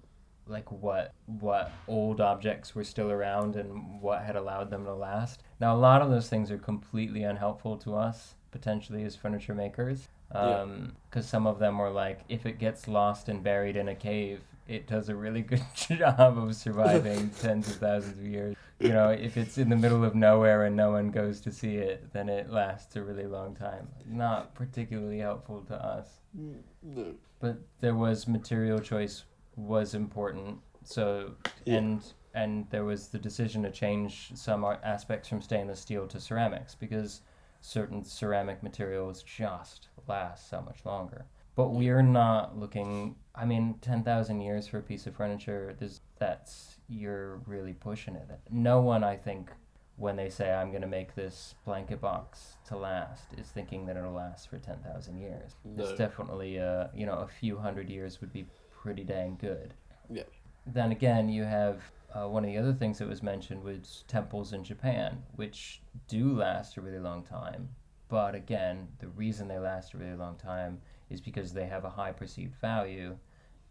[0.48, 5.44] like what what old objects were still around and what had allowed them to last.
[5.60, 10.08] Now a lot of those things are completely unhelpful to us potentially as furniture makers.
[10.34, 10.62] Yeah.
[10.62, 13.96] Um, because some of them were like, if it gets lost and buried in a
[13.96, 18.56] cave, it does a really good job of surviving tens of thousands of years.
[18.80, 21.76] You know, if it's in the middle of nowhere and no one goes to see
[21.76, 23.88] it, then it lasts a really long time.
[24.08, 27.14] Not particularly helpful to us No.
[27.40, 29.26] but there was material choice
[29.58, 31.34] was important so
[31.66, 31.76] Yeah.
[31.76, 36.74] and and there was the decision to change some aspects from stainless steel to ceramics
[36.74, 37.22] because
[37.62, 44.42] certain ceramic materials just last so much longer but we're not looking i mean 10,000
[44.42, 49.16] years for a piece of furniture there's that's you're really pushing it no one i
[49.16, 49.52] think
[49.98, 53.96] when they say i'm going to make this blanket box to last is thinking that
[53.96, 55.84] it'll last for 10,000 years No.
[55.84, 58.46] it's definitely uh, you know a few hundred years would be
[58.82, 59.76] pretty dang good.
[60.10, 60.24] Yeah.
[60.66, 64.54] Then again, you have uh, one of the other things that was mentioned was temples
[64.54, 67.70] in Japan, which do last a really long time.
[68.10, 71.90] But again, the reason they last a really long time is because they have a
[71.90, 73.18] high perceived value,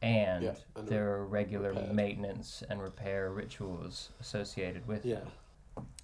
[0.03, 1.95] and Yeah, and there are regular repaired.
[1.95, 5.17] maintenance and repair rituals associated with Yeah.
[5.21, 5.29] them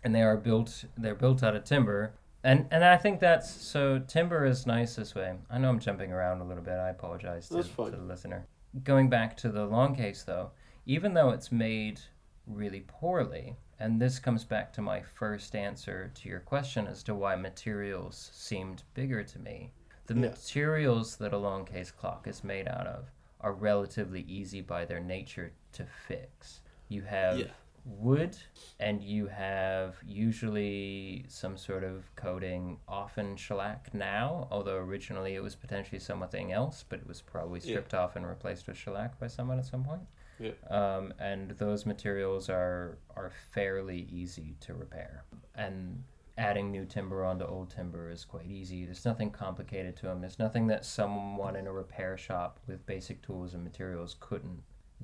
[0.05, 2.13] and they are built they're built out of timber
[2.45, 5.35] and and I think that's so timber is nice this way.
[5.51, 6.75] I know I'm jumping around a little bit.
[6.75, 8.47] I apologize to, to the listener.
[8.85, 10.51] Going back to the long case though,
[10.85, 12.01] even though it's made
[12.47, 17.15] really poorly, and this comes back to my first answer to your question as to
[17.15, 19.73] why materials seemed bigger to me.
[20.07, 20.21] The Yeah.
[20.21, 25.01] materials that a long case clock is made out of are relatively easy by their
[25.01, 26.63] nature to fix.
[26.89, 27.51] You have Yeah.
[27.85, 28.37] wood
[28.81, 35.55] and you have usually some sort of coating, often shellac now, although originally it was
[35.55, 37.67] potentially something else, but it was probably Yeah.
[37.75, 40.07] stripped off and replaced with shellac by someone at some point.
[40.39, 40.53] Yeah.
[40.69, 45.25] Um, and those materials are are fairly easy to repair.
[45.55, 46.05] And
[46.39, 48.85] adding new timber onto old timber is quite easy.
[48.85, 50.21] There's nothing complicated to them.
[50.21, 54.63] There's nothing that someone in a repair shop with basic tools and materials couldn't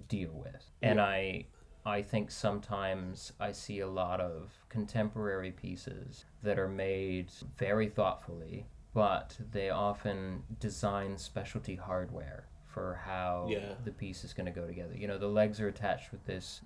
[0.09, 0.71] deal with.
[0.83, 1.47] And I
[1.85, 8.67] I think sometimes I see a lot of contemporary pieces that are made very thoughtfully,
[8.95, 13.75] but they often design specialty hardware for how Yeah.
[13.85, 14.95] the piece is going to go together.
[14.97, 16.63] You know, the legs are attached with this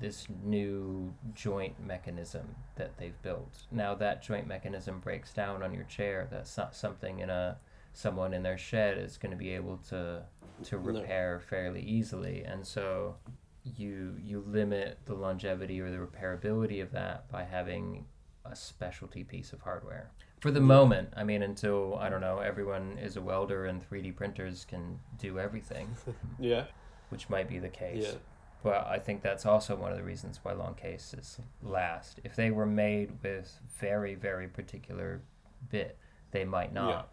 [0.00, 3.66] this new joint mechanism that they've built.
[3.70, 6.26] Now that joint mechanism breaks down on your chair.
[6.30, 7.58] That's not something in a
[7.92, 10.24] someone in their shed is going to be able to
[10.64, 10.82] to No.
[11.00, 13.16] repair fairly easily, and so
[13.64, 18.06] you you limit the longevity or the repairability of that by having
[18.46, 20.10] a specialty piece of hardware.
[20.40, 20.66] For the Yeah.
[20.66, 24.98] moment, I mean, until I don't know, everyone is a welder and 3D printers can
[25.18, 25.94] do everything,
[26.38, 26.66] Yeah.
[27.10, 28.04] which might be the case.
[28.04, 28.18] Yeah.
[28.62, 32.20] But I think that's also one of the reasons why long cases last.
[32.24, 35.22] If they were made with very, very particular
[35.70, 35.98] bit,
[36.30, 37.10] they might not.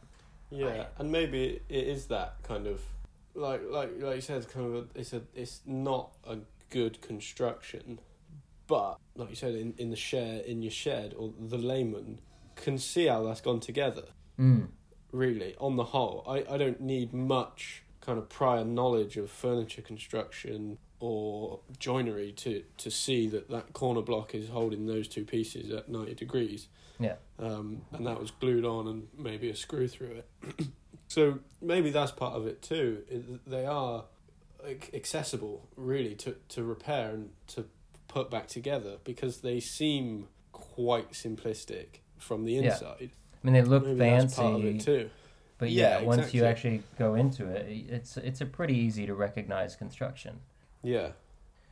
[0.50, 2.82] Yeah, and maybe it is that kind of
[3.34, 6.38] like like like you said, it's kind of a, it's a it's not a
[6.70, 8.00] good construction,
[8.68, 12.20] but like you said, in in the share in your shed or the layman
[12.58, 14.04] can see how that's gone together.
[14.40, 14.68] Mm.
[15.12, 19.82] Really, on the whole, I I don't need much kind of prior knowledge of furniture
[19.82, 25.72] construction or joinery to to see that that corner block is holding those two pieces
[25.72, 26.68] at ninety degrees
[27.00, 27.16] Yeah.
[27.40, 30.68] um, and that was glued on and maybe a screw through it.
[31.08, 33.04] so maybe that's part of it too.
[33.46, 34.06] They are
[34.66, 37.66] ac- accessible really to, to repair and to
[38.08, 42.96] put back together because they seem quite simplistic from the inside.
[43.00, 43.08] Yeah.
[43.08, 45.10] I mean, they look maybe that's part of it fancy, too.
[45.58, 49.14] but yeah, Yeah, once you actually go into it, it's it's a pretty easy to
[49.14, 50.40] recognize construction.
[50.84, 51.10] Yeah.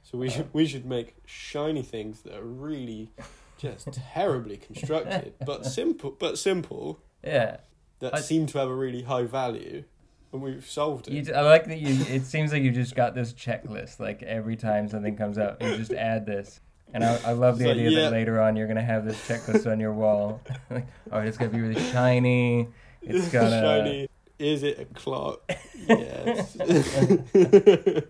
[0.03, 3.09] So we should we should make shiny things that are really
[3.57, 7.57] just terribly constructed, but simple but simple Yeah,
[7.99, 9.83] that I- seem to have a really high value,
[10.31, 11.13] and we've solved it.
[11.27, 12.05] you, I like that you.
[12.13, 13.99] It seems like you just got this checklist.
[13.99, 16.59] Like every time something comes up, you just add this.
[16.93, 18.01] And I, I love the like, idea yeah.
[18.03, 20.41] that later on you're gonna have this checklist on your wall.
[20.69, 22.67] like, oh, it's gonna be really shiny.
[23.01, 23.49] It's gonna.
[23.83, 24.07] Be shiny.
[24.37, 25.49] Is it a clock?
[25.87, 26.55] Yes.
[26.57, 28.03] Can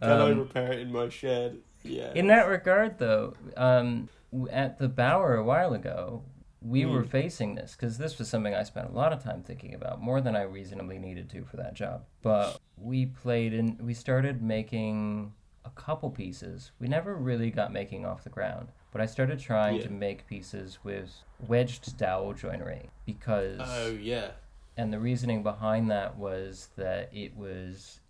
[0.00, 1.58] I Um, repair it in my shed?
[1.82, 2.12] Yeah.
[2.14, 4.08] In that regard, though, um,
[4.50, 6.22] at the Bower a while ago,
[6.60, 7.08] we were Mm.
[7.08, 10.20] facing this because this was something I spent a lot of time thinking about, more
[10.20, 12.04] than I reasonably needed to for that job.
[12.22, 15.32] But we played and we started making
[15.76, 16.72] couple pieces.
[16.80, 19.82] We never really got making off the ground, but I started trying Yeah.
[19.84, 21.14] to make pieces with
[21.46, 24.32] wedged dowel joinery because Oh yeah.
[24.76, 28.00] and the reasoning behind that was that it was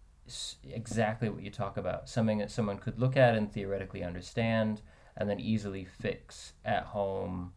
[0.73, 4.81] exactly what you talk about something that someone could look at and theoretically understand
[5.17, 7.53] and then easily fix at home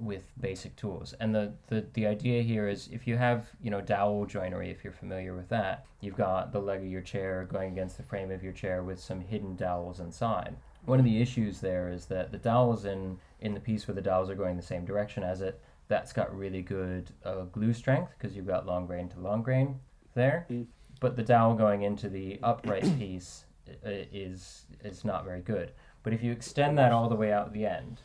[0.00, 3.80] with basic tools and the, the, the idea here is if you have you know
[3.80, 7.72] dowel joinery if you're familiar with that you've got the leg of your chair going
[7.72, 11.60] against the frame of your chair with some hidden dowels inside one of the issues
[11.60, 14.62] there is that the dowels in in the piece where the dowels are going the
[14.62, 15.60] same direction as it
[15.90, 19.80] that's got really good uh, glue strength because you've got long grain to long grain
[20.14, 20.46] there.
[20.48, 20.66] Mm.
[21.00, 23.44] But the dowel going into the upright piece
[23.84, 25.72] i- is is not very good.
[26.02, 28.00] But if you extend that all the way out the end,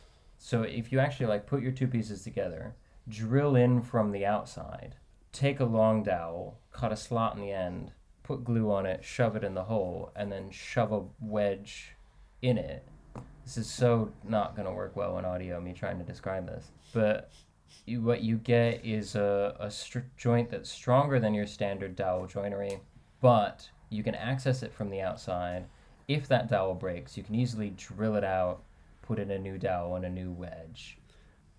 [0.46, 2.76] so if you actually like put your two pieces together,
[3.08, 4.94] drill in from the outside,
[5.32, 7.90] take a long dowel, cut a slot in the end,
[8.22, 11.96] put glue on it, shove it in the hole, and then shove a wedge
[12.42, 12.86] in it.
[13.42, 16.70] This is so not going to work well in audio, me trying to describe this.
[16.94, 17.32] But
[17.84, 22.28] you, what you get is a, a str- joint that's stronger than your standard dowel
[22.28, 22.78] joinery,
[23.20, 25.64] but you can access it from the outside.
[26.06, 28.62] If that dowel breaks, you can easily drill it out,
[29.06, 30.98] put in a new dowel and a new wedge.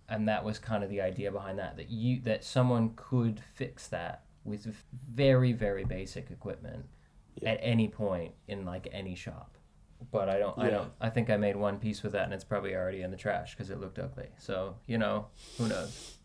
[0.10, 3.88] And that was kind of the idea behind that that you that someone could fix
[3.88, 4.74] that with
[5.10, 6.86] very very basic equipment
[7.42, 7.52] Yeah.
[7.52, 9.58] at any point in like any shop.
[10.12, 12.44] But I don't I don't I think I made one piece with that and it's
[12.46, 14.28] probably already in the trash because it looked ugly.
[14.38, 16.18] So, you know, who knows.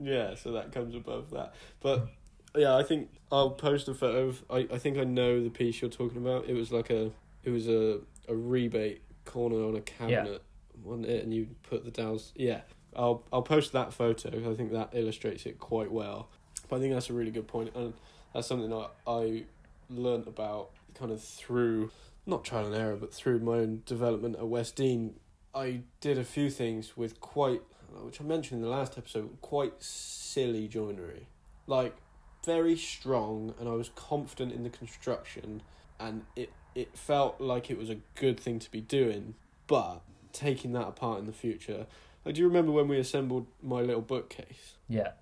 [0.00, 1.54] Yeah, so that comes above that.
[1.80, 2.08] But
[2.54, 5.80] yeah, I think I'll post a photo of I, I think I know the piece
[5.80, 6.46] you're talking about.
[6.46, 7.10] It was like a
[7.42, 10.42] it was a, a rebate corner on a cabinet,
[10.82, 11.22] wasn't it?
[11.22, 12.62] And you put the dowels yeah.
[12.96, 16.28] I'll I'll post that photo I think that illustrates it quite well.
[16.68, 17.94] But I think that's a really good point and
[18.34, 19.44] that's something that I
[19.90, 21.90] learned about kind of through
[22.26, 25.14] not trial and error, but through my own development at West Dean.
[25.54, 27.62] I did a few things with quite
[28.02, 31.26] which I mentioned in the last episode, quite silly joinery.
[31.66, 31.96] Like
[32.44, 35.62] very strong and I was confident in the construction
[35.98, 39.34] and it it felt like it was a good thing to be doing,
[39.66, 41.86] but taking that apart in the future.
[42.24, 44.74] Like do you remember when we assembled my little bookcase?
[44.88, 45.12] Yeah.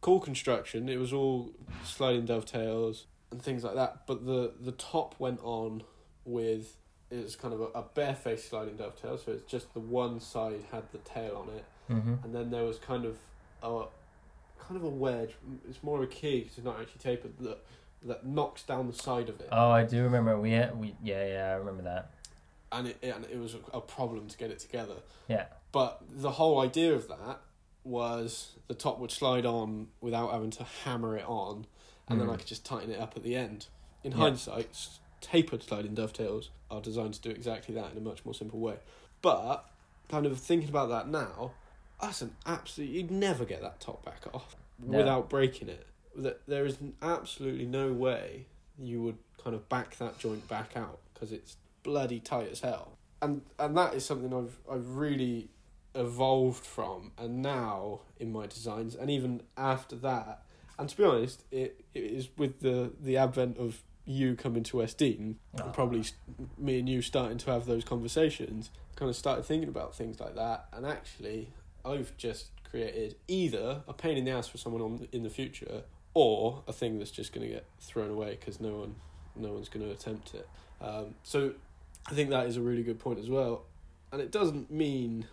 [0.00, 1.52] Cool construction, it was all
[1.84, 5.82] sliding dovetails and things like that, but the the top went on
[6.24, 6.76] with
[7.10, 10.60] it was kind of a, a barefaced sliding dovetail, so it's just the one side
[10.72, 12.14] had the tail on it Mm-hmm.
[12.24, 13.16] and then there was kind of
[13.64, 13.84] a
[14.60, 15.34] kind of a wedge.
[15.68, 17.58] It's more of a key because it's not actually tapered that
[18.04, 20.38] that knocks down the side of it, Oh, I do remember.
[20.40, 22.12] We we yeah yeah I remember that.
[22.72, 24.96] And it and it was a, problem to get it together.
[25.28, 25.46] Yeah.
[25.72, 27.40] But the whole idea of that
[27.84, 31.66] was the top would slide on without having to hammer it on,
[32.08, 32.32] and then Mhm.
[32.34, 33.66] I could just tighten it up at the end.
[34.04, 34.18] In Yeah.
[34.18, 34.88] hindsight,
[35.20, 38.78] tapered sliding dovetails are designed to do exactly that in a much more simple way.
[39.22, 39.64] But
[40.08, 41.52] kind of thinking about that now,
[42.00, 42.90] that's an absolute.
[42.90, 44.98] You'd never get that top back off No.
[44.98, 45.86] without breaking it.
[46.16, 48.46] That there is absolutely no way
[48.78, 52.98] you would kind of back that joint back out because it's bloody tight as hell.
[53.22, 55.48] And and that is something I've I've really
[55.94, 60.42] evolved from, and now in my designs, and even after that,
[60.78, 64.78] and to be honest, it, it is with the the advent of you coming to
[64.78, 65.64] West Dean, Oh.
[65.64, 66.04] and probably
[66.56, 70.34] me and you starting to have those conversations, kind of started thinking about things like
[70.36, 71.50] that, and actually,
[71.84, 75.82] I've just created either a pain in the ass for someone on in the future,
[76.14, 78.94] or a thing that's just going to get thrown away because no one,
[79.36, 80.48] no one's going to attempt it.
[80.80, 81.52] Um, so,
[82.08, 83.64] I think that is a really good point as well,
[84.12, 85.26] and it doesn't mean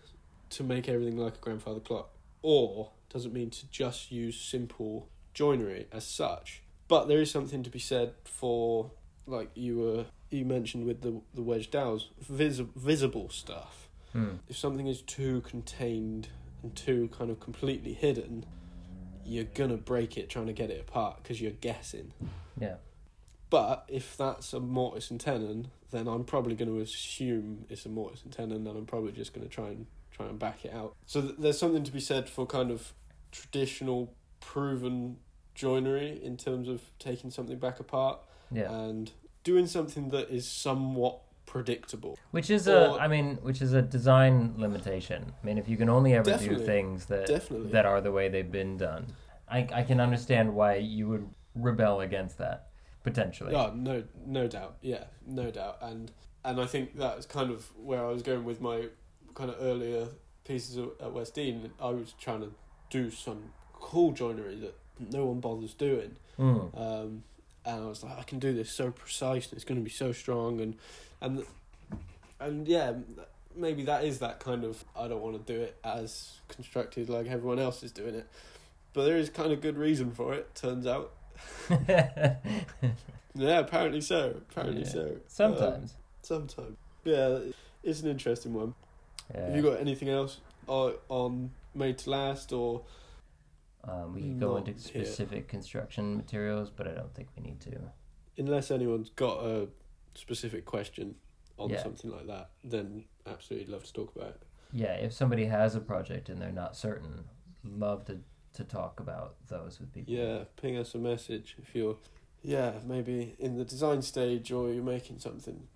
[0.52, 2.10] to make everything like a grandfather clock,
[2.42, 6.62] or doesn't mean to just use simple joinery as such.
[6.88, 8.92] But there is something to be said for,
[9.26, 13.90] like you were you mentioned with the the wedge dowels, vis- visible stuff.
[14.14, 14.36] Hmm.
[14.48, 16.30] If something is too contained
[16.64, 18.46] and too kind of completely hidden,
[19.26, 22.14] you're gonna break it trying to get it apart because you're guessing.
[22.60, 22.76] Yeah.
[23.50, 27.90] But if that's a mortise and tenon, then I'm probably going to assume it's a
[27.90, 30.74] mortise and tenon, and I'm probably just going to try and try and back it
[30.74, 30.96] out.
[31.06, 32.94] So th- there's something to be said for kind of
[33.32, 35.18] traditional, proven
[35.56, 38.20] joinery in terms of taking something back apart
[38.52, 38.72] Yeah.
[38.72, 39.12] and
[39.44, 42.18] doing something that is somewhat predictable.
[42.32, 45.34] Which is a, Or- I mean, which is a design limitation.
[45.42, 47.72] I mean, if you can only ever do things that Definitely.
[47.72, 49.08] that are the way they've been done,
[49.50, 52.68] I I can understand why you would rebel against that
[53.08, 53.56] potentially.
[53.56, 54.78] Oh, no, no doubt.
[54.82, 55.78] Yeah, no doubt.
[55.82, 56.12] And
[56.44, 58.88] and I think that's kind of where I was going with my
[59.36, 60.08] kind of earlier
[60.46, 61.72] pieces at West Dean.
[61.80, 62.52] I was trying to
[62.90, 64.76] do some cool joinery that
[65.12, 66.16] no one bothers doing.
[66.40, 66.78] Mm.
[66.80, 67.24] Um,
[67.66, 69.90] and I was like, I can do this so precise, and it's going to be
[69.90, 70.76] so strong, and
[71.20, 71.44] and
[72.40, 72.94] and yeah,
[73.56, 74.86] maybe that is that kind of.
[74.96, 78.28] I don't want to do it as constructed like everyone else is doing it,
[78.94, 80.56] but there is kind of good reason for it.
[80.56, 81.12] Turns out.
[83.36, 84.42] yeah, apparently so.
[84.50, 84.90] Apparently Yeah.
[84.90, 85.16] so.
[85.28, 85.92] Sometimes.
[85.94, 86.78] Um, sometimes.
[87.04, 87.40] Yeah,
[87.84, 88.74] it's an interesting one.
[89.34, 89.46] yeah.
[89.48, 92.84] Have you got anything else uh, on made to last or?
[93.84, 95.06] um, we could go into here.
[95.06, 97.78] specific construction materials, but I don't think we need to.
[98.38, 99.68] unless anyone's got a
[100.14, 101.16] specific question
[101.58, 101.82] on Yeah.
[101.84, 104.42] something like that, then absolutely love to talk about it.
[104.74, 107.24] Yeah, if somebody has a project and they're not certain,
[107.64, 108.20] love to
[108.58, 110.14] to talk about those with people.
[110.14, 111.98] Yeah, ping us a message if you're,
[112.42, 115.68] yeah, maybe in the design stage or you're making something,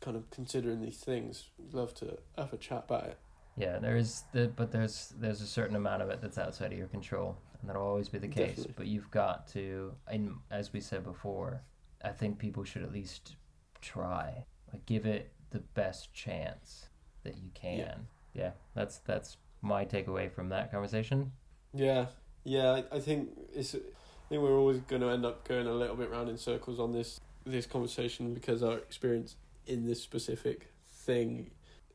[0.00, 1.50] kind of considering these things.
[1.72, 3.18] Love to have a chat about it.
[3.56, 6.78] Yeah, there is the but there's there's a certain amount of it that's outside of
[6.78, 8.50] your control, and that'll always be the case.
[8.50, 8.74] Definitely.
[8.76, 11.62] But you've got to, and as we said before,
[12.04, 13.34] I think people should at least
[13.80, 16.88] try, like give it the best chance
[17.24, 18.06] that you can.
[18.32, 21.32] Yeah, that's that's my takeaway from that conversation.
[21.74, 22.06] Yeah,
[22.44, 23.74] yeah, I, I think it's.
[23.74, 26.78] I think we're always going to end up going a little bit round in circles
[26.78, 31.50] on this this conversation because our experience in this specific thing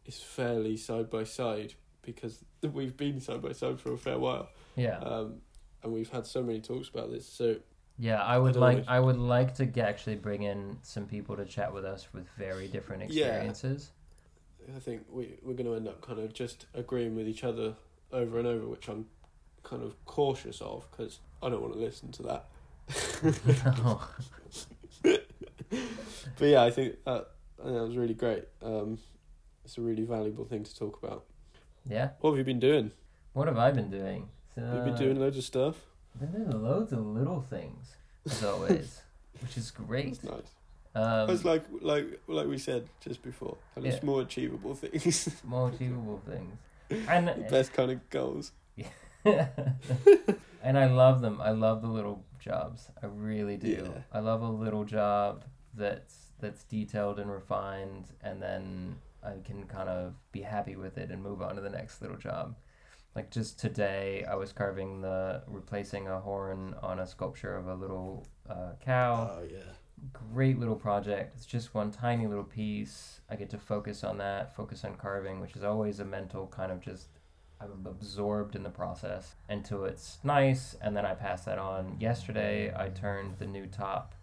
[0.06, 2.44] is fairly side by side because
[2.74, 5.42] we've been side by side for a fair while, Yeah, um,
[5.84, 7.28] and we've had so many talks about this.
[7.28, 7.58] So
[8.00, 8.22] yeah.
[8.22, 8.86] I would don't like.
[8.88, 12.68] I would like to actually bring in some people to chat with us with very
[12.68, 13.92] different experiences.
[14.68, 14.76] Yeah.
[14.78, 17.76] I think we we're going to end up kind of just agreeing with each other
[18.12, 19.08] over and over, which I'm
[19.64, 22.46] kind of cautious of because I don't want to listen to that.
[26.38, 27.28] But yeah, I think that,
[27.64, 28.46] that was really great.
[28.62, 28.98] Um,
[29.66, 31.26] it's a really valuable thing to talk about.
[31.88, 32.10] yeah.
[32.22, 32.92] What have you been doing?
[33.34, 34.30] What have I been doing?
[34.56, 35.76] You've been doing loads of stuff.
[36.20, 37.96] Been doing loads of little things,
[38.26, 39.02] as always,
[39.42, 40.20] which is great.
[40.22, 40.52] That's nice.
[40.96, 43.58] Um, it's like like like we said just before.
[43.74, 44.00] Kind of Yeah.
[44.00, 46.54] small achievable things, more achievable things,
[47.10, 48.52] and the best kind of goals.
[50.64, 51.40] and I love them.
[51.42, 52.90] I love the little jobs.
[53.02, 53.92] I really do.
[53.94, 54.02] Yeah.
[54.12, 59.90] I love a little job that's that's detailed and refined, and then I can kind
[59.90, 62.56] of be happy with it and move on to the next little job.
[63.16, 67.76] Like just today, I was carving the replacing a horn on a sculpture of a
[67.76, 69.38] little uh, cow.
[69.40, 69.60] Oh yeah.
[70.34, 71.36] great little project.
[71.36, 73.22] It's just one tiny little piece.
[73.30, 76.72] I get to focus on that, focus on carving, which is always a mental kind
[76.72, 77.08] of just
[77.62, 81.98] I'm absorbed in the process until it's nice and then I pass that on.
[82.00, 84.16] Yesterday I turned the new top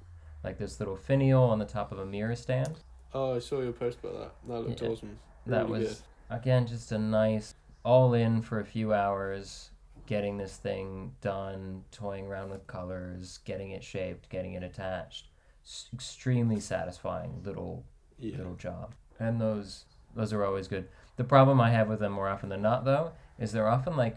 [0.45, 2.79] like this little finial on the top of a mirror stand.
[3.15, 4.49] Oh, I saw your post about that.
[4.49, 4.89] That looked Yeah.
[4.91, 5.19] awesome.
[5.47, 9.71] That Really was again just a nice all in for a few hours
[10.07, 15.29] getting this thing done, toying around with colors, getting it shaped, getting it attached.
[15.65, 17.85] S- extremely satisfying little.
[18.19, 18.37] Yeah.
[18.37, 18.95] little job.
[19.19, 20.89] And those those are always good.
[21.21, 24.17] The problem I have with them more often than not though is they're often like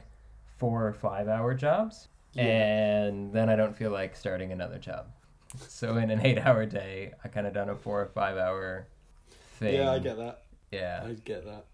[0.56, 2.44] four or five hour jobs Yeah.
[2.46, 5.08] and then I don't feel like starting another job.
[5.68, 8.88] So in an eight hour day I kinda done a four or five hour
[9.60, 9.74] thing.
[9.74, 10.44] Yeah, I get that.
[10.72, 11.04] Yeah.
[11.06, 11.66] I get that.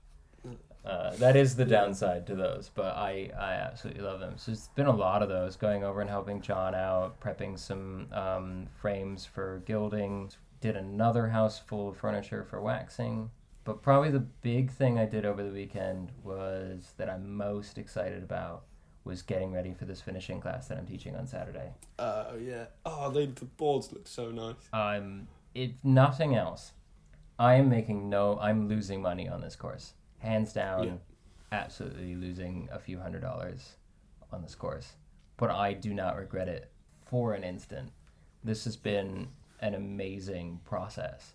[0.84, 4.34] Uh, that is the downside to those, but I, I absolutely love them.
[4.38, 8.08] So it's been a lot of those going over and helping John out, prepping some
[8.14, 10.32] um, frames for gilding.
[10.60, 13.30] Did another house full of furniture for waxing.
[13.64, 18.24] But probably the big thing I did over the weekend was that I'm most excited
[18.24, 18.64] about
[19.04, 21.72] was getting ready for this finishing class that I'm teaching on Saturday.
[21.98, 22.66] Oh yeah.
[22.86, 24.56] Oh, they the boards look so nice.
[24.74, 26.74] Um, if nothing else,
[27.38, 30.84] I am making no, I'm losing money on this course, hands down.
[30.84, 30.94] Yeah.
[31.52, 33.78] Absolutely losing a few hundred dollars
[34.32, 34.94] on this course,
[35.38, 36.72] but I do not regret it
[37.06, 37.92] for an instant.
[38.44, 39.30] This has been
[39.60, 41.34] an amazing process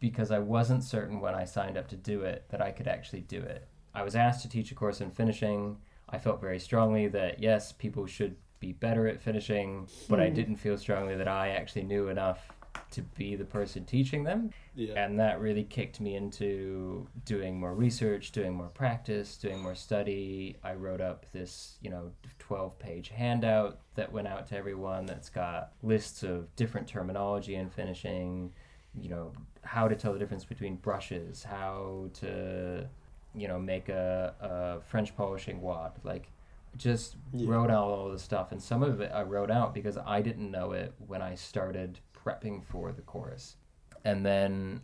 [0.00, 3.20] because I wasn't certain when I signed up to do it that I could actually
[3.20, 3.68] do it.
[3.94, 5.76] I was asked to teach a course in finishing.
[6.08, 10.34] I felt very strongly that yes, people should be better at finishing, but I Hmm.
[10.34, 12.50] didn't feel strongly that I actually knew enough
[12.92, 14.50] to be the person teaching them.
[14.74, 15.02] Yeah.
[15.04, 20.56] And that really kicked me into doing more research, doing more practice, doing more study.
[20.62, 25.28] I wrote up this, you know, 12 page handout that went out to everyone that's
[25.30, 28.52] got lists of different terminology in finishing,
[29.00, 29.32] you know,
[29.62, 32.88] how to tell the difference between brushes, how to,
[33.34, 35.92] you know, make a, a French polishing wad.
[36.04, 36.30] Like,
[36.76, 37.50] just Yeah.
[37.50, 38.52] wrote out all the stuff.
[38.52, 42.00] And some of it I wrote out because I didn't know it when I started
[42.14, 43.56] prepping for the course.
[44.04, 44.80] And then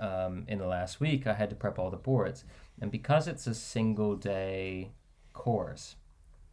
[0.00, 2.44] um, in the last week, I had to prep all the boards.
[2.80, 4.92] And because it's a single day
[5.32, 5.96] course,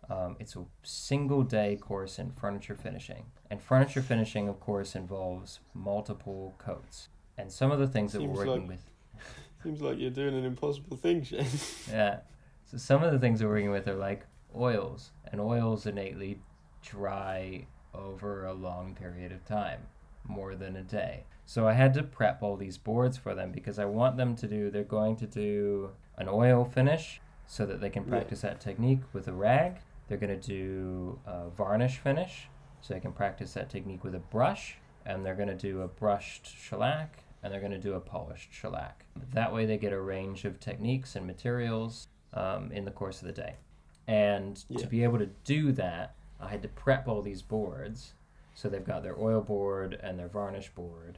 [0.10, 3.26] Um, it's a single day course in furniture finishing.
[3.50, 7.08] And furniture finishing, of course, involves multiple coats.
[7.38, 8.90] And some of the things that we're working like- with.
[9.64, 11.46] Seems like you're doing an impossible thing, Shane.
[11.90, 12.20] Yeah.
[12.66, 14.26] So some of the things we're working with are like
[14.56, 16.40] oils, and oils innately
[16.82, 19.80] dry over a long period of time,
[20.28, 21.24] more than a day.
[21.46, 24.48] So I had to prep all these boards for them because I want them to
[24.48, 28.10] do, they're going to do an oil finish so that they can Yeah.
[28.10, 29.78] practice that technique with a rag.
[30.08, 32.48] They're going to do a varnish finish
[32.82, 34.78] so they can practice that technique with a brush.
[35.06, 38.54] And they're going to do a brushed shellac and they're going to do a polished
[38.54, 39.06] shellac.
[39.34, 43.28] That way they get a range of techniques and materials um, in the course of
[43.28, 43.56] the day.
[44.08, 44.80] And Yeah.
[44.80, 48.14] to be able to do that, I had to prep all these boards.
[48.56, 51.18] So they've got their oil board and their varnish board,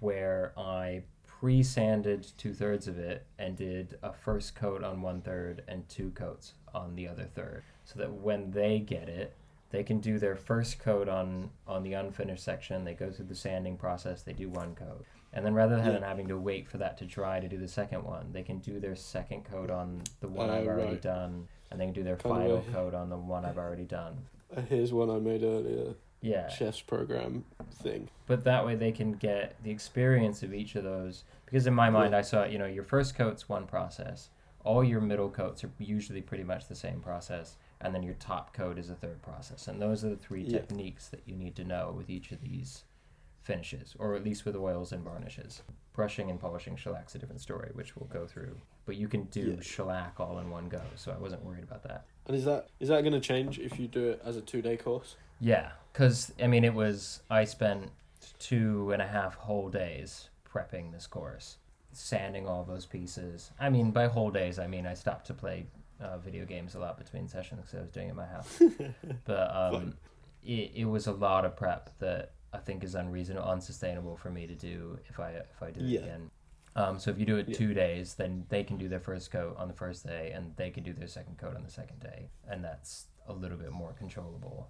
[0.00, 5.20] where I pre sanded two thirds of it and did a first coat on one
[5.20, 7.62] third and two coats on the other third.
[7.84, 9.34] So that when they get it,
[9.70, 12.84] they can do their first coat on, on the unfinished section.
[12.84, 15.04] They go through the sanding process, they do one coat.
[15.34, 16.08] And then rather than Yeah.
[16.08, 18.78] having to wait for that to dry to do the second one, they can do
[18.80, 21.02] their second coat on the one Oh, I've already right.
[21.02, 22.64] done, and they can do their final way.
[22.72, 24.26] coat on the one I've already done.
[24.56, 26.48] Uh, Here's one I made earlier, Yeah.
[26.48, 28.08] chef's program thing.
[28.26, 31.24] But that way they can get the experience of each of those.
[31.46, 32.18] Because in my mind, Yeah.
[32.18, 34.30] I saw, you know, your first coat's one process.
[34.62, 37.58] All your middle coats are usually pretty much the same process.
[37.80, 39.66] And then your top coat is a third process.
[39.68, 40.58] And those are the three Yeah.
[40.60, 42.84] techniques that you need to know with each of these
[43.44, 45.62] finishes, or at least with oils and varnishes.
[45.92, 48.56] Brushing and polishing shellac's a different story, which we'll go through.
[48.86, 49.60] But you can do Yeah.
[49.62, 52.04] shellac all in one go, so I wasn't worried about that.
[52.26, 54.60] And is that is that going to change if you do it as a two
[54.62, 55.16] day course?
[55.40, 57.90] Yeah, because I mean, it was I spent
[58.38, 61.58] two and a half whole days prepping this course,
[61.92, 63.50] sanding all those pieces.
[63.60, 65.66] I mean, by whole days, I mean I stopped to play
[66.00, 68.60] uh, video games a lot between sessions because I was doing it in my house.
[69.26, 69.94] but um,
[70.42, 74.46] it it was a lot of prep that I think is unreasonable, unsustainable for me
[74.46, 76.00] to do if I if I do it Yeah.
[76.00, 76.30] again.
[76.76, 77.56] Um, so if you do it Yeah.
[77.56, 80.70] two days, then they can do their first coat on the first day, and they
[80.70, 83.92] can do their second coat on the second day, and that's a little bit more
[83.92, 84.68] controllable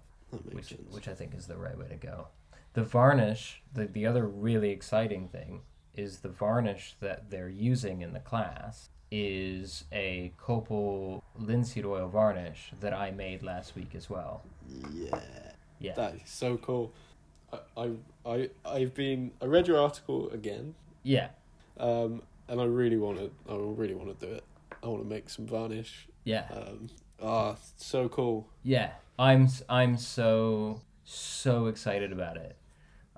[0.51, 0.93] which sense.
[0.93, 2.27] which I think is the right way to go.
[2.73, 5.61] The varnish, the the other really exciting thing
[5.93, 12.71] is the varnish that they're using in the class is a copal linseed oil varnish
[12.81, 14.43] that I made last week as well.
[14.91, 15.21] yeah,
[15.79, 15.93] Yeah.
[15.93, 16.91] that is so cool.
[17.77, 17.91] I,
[18.25, 21.29] I I've been I read your article again, yeah.
[21.79, 24.43] um, and I really want to I really want to do it.
[24.83, 26.07] I want to make some varnish.
[26.23, 26.45] Yeah.
[26.51, 26.89] Um,
[27.21, 28.47] ah, so cool.
[28.63, 32.55] Yeah, I'm I'm so so excited about it,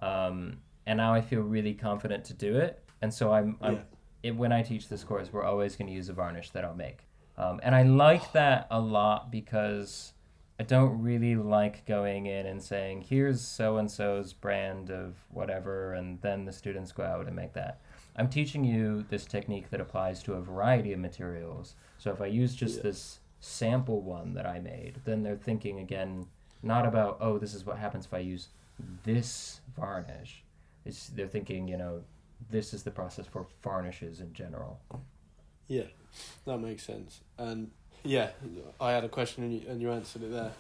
[0.02, 2.84] um, and now I feel really confident to do it.
[3.02, 3.82] And so I'm, I'm Yeah.
[4.24, 6.76] it, when I teach this course, we're always going to use a varnish that I'll
[6.76, 7.06] make,
[7.38, 10.14] um, and I like that a lot because
[10.60, 15.94] I don't really like going in and saying here's so and so's brand of whatever,
[15.94, 17.80] and then the students go out and make that.
[18.16, 21.76] I'm teaching you this technique that applies to a variety of materials.
[22.00, 22.84] So if I use just Yeah.
[22.84, 26.28] this sample one that I made, then they're thinking again
[26.64, 28.48] not about oh this is what happens if I use
[29.04, 30.44] this varnish.
[30.86, 32.04] It's they're thinking you know
[32.50, 34.80] this is the process for varnishes in general.
[35.68, 35.84] Yeah,
[36.46, 37.22] that makes sense.
[37.38, 37.70] And
[38.04, 38.30] yeah,
[38.80, 40.52] I had a question and you, and you answered it there.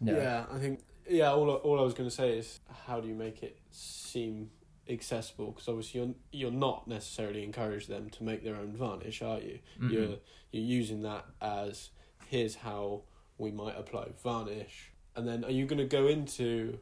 [0.00, 0.16] No.
[0.16, 1.32] Yeah, I think yeah.
[1.32, 4.50] All I- all I was going to say is how do you make it seem
[4.88, 5.52] accessible?
[5.52, 9.58] Because obviously you're you're not necessarily encourage them to make their own varnish, are you?
[9.80, 9.92] Mm-mm.
[9.92, 10.16] You're
[10.52, 11.90] you're using that as
[12.28, 13.02] here's how
[13.38, 16.78] we might apply varnish, and then are you going to go into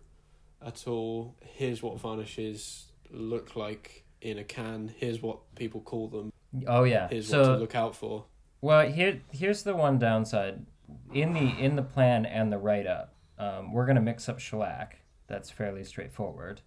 [0.64, 1.36] at all?
[1.42, 4.92] Here's what varnishes look like in a can.
[4.96, 6.32] Here's what people call them.
[6.66, 7.08] Oh yeah.
[7.08, 8.24] Here's so what to look out for.
[8.62, 10.64] Well, here here's the one downside.
[11.12, 14.98] In the in the plan and the write up, um, we're gonna mix up shellac.
[15.26, 16.60] That's fairly straightforward,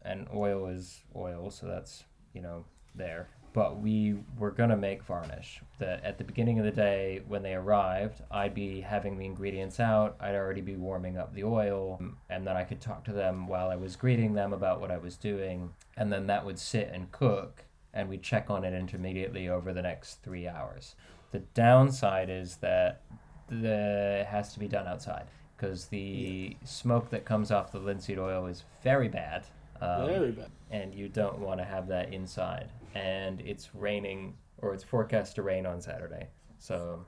[0.00, 3.28] and oil is oil, so that's you know there.
[3.52, 5.60] But we were gonna make varnish.
[5.78, 9.78] That at the beginning of the day when they arrived, I'd be having the ingredients
[9.78, 10.16] out.
[10.20, 12.00] I'd already be warming up the oil,
[12.30, 14.96] and then I could talk to them while I was greeting them about what I
[14.96, 19.50] was doing, and then that would sit and cook, and we'd check on it intermediately
[19.50, 20.94] over the next three hours.
[21.32, 23.02] The downside is that
[23.48, 25.26] the it has to be done outside
[25.56, 29.46] because the smoke that comes off the linseed oil is very bad.
[29.80, 30.50] Um, Very bad.
[30.70, 32.70] and you don't want to have that inside.
[32.94, 36.28] And it's raining, or it's forecast to rain on Saturday,
[36.58, 37.04] so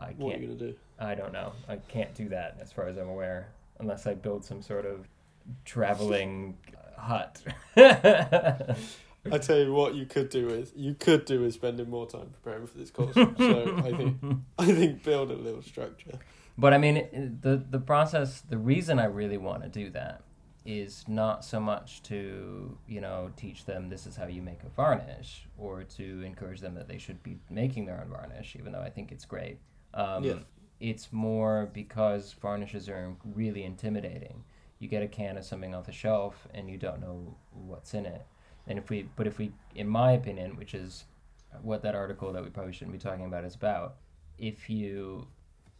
[0.00, 0.18] I can't.
[0.18, 0.74] What are you gonna do?
[0.98, 1.52] I don't know.
[1.68, 3.48] I can't do that as far as I'm aware,
[3.80, 5.08] unless I build some sort of
[5.64, 6.58] traveling
[6.98, 7.40] hut.
[9.32, 12.30] I tell you what, you could do with you could do with spending more time
[12.42, 13.14] preparing for this course.
[13.14, 14.16] So I think
[14.58, 16.18] I think build a little structure.
[16.56, 18.40] But I mean, the the process.
[18.40, 20.22] The reason I really want to do that
[20.64, 24.68] is not so much to you know teach them this is how you make a
[24.68, 28.80] varnish, or to encourage them that they should be making their own varnish, even though
[28.82, 29.58] I think it's great.
[29.94, 30.34] Um, Yeah.
[30.80, 34.44] It's more because varnishes are really intimidating.
[34.78, 38.06] You get a can of something off the shelf and you don't know what's in
[38.06, 38.24] it.
[38.68, 41.04] And if we, but if we, in my opinion, which is
[41.62, 43.96] what that article that we probably shouldn't be talking about is about,
[44.38, 45.26] if you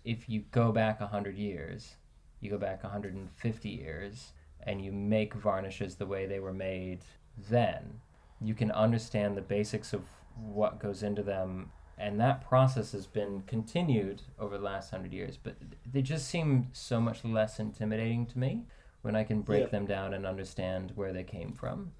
[0.04, 1.96] if you go back 100 years,
[2.40, 4.32] you go back 150 years,
[4.62, 7.00] and you make varnishes the way they were made
[7.50, 8.00] then,
[8.40, 10.02] you can understand the basics of
[10.34, 11.70] what goes into them.
[11.98, 15.56] And that process has been continued over the last hundred years, but
[15.92, 18.64] they just seem so much less intimidating to me
[19.02, 19.68] when I can break Yeah.
[19.70, 21.92] them down and understand where they came from.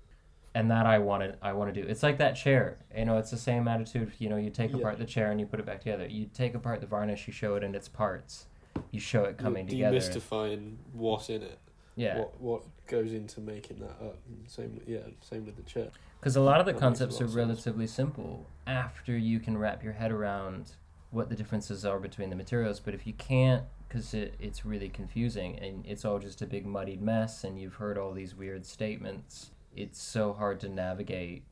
[0.58, 1.86] And that I want to, I want to do.
[1.86, 2.78] It's like that chair.
[2.96, 4.10] You know, it's the same attitude.
[4.18, 4.78] You know, you take Yeah.
[4.78, 6.06] apart the chair and you put it back together.
[6.08, 8.46] You take apart the varnish, you show it in its parts.
[8.90, 9.98] You show it coming You're together.
[10.20, 11.58] demystifying what's in it.
[11.94, 14.18] Yeah, What what goes into making that up.
[14.28, 15.90] And same yeah, same with the chair.
[16.20, 17.36] because a lot of the That concepts are of sense.
[17.36, 20.72] relatively simple after you can wrap your head around
[21.10, 22.80] what the differences are between the materials.
[22.80, 26.66] But if you can't, because it, it's really confusing and it's all just a big
[26.66, 31.44] muddied mess, and you've heard all these weird statements, it's so hard to navigate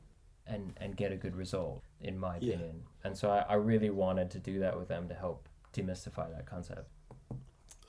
[0.45, 2.53] and, and get a good result, in my Yeah.
[2.55, 2.83] opinion.
[3.03, 6.45] And so I, I really wanted to do that with them to help demystify that
[6.45, 6.89] concept.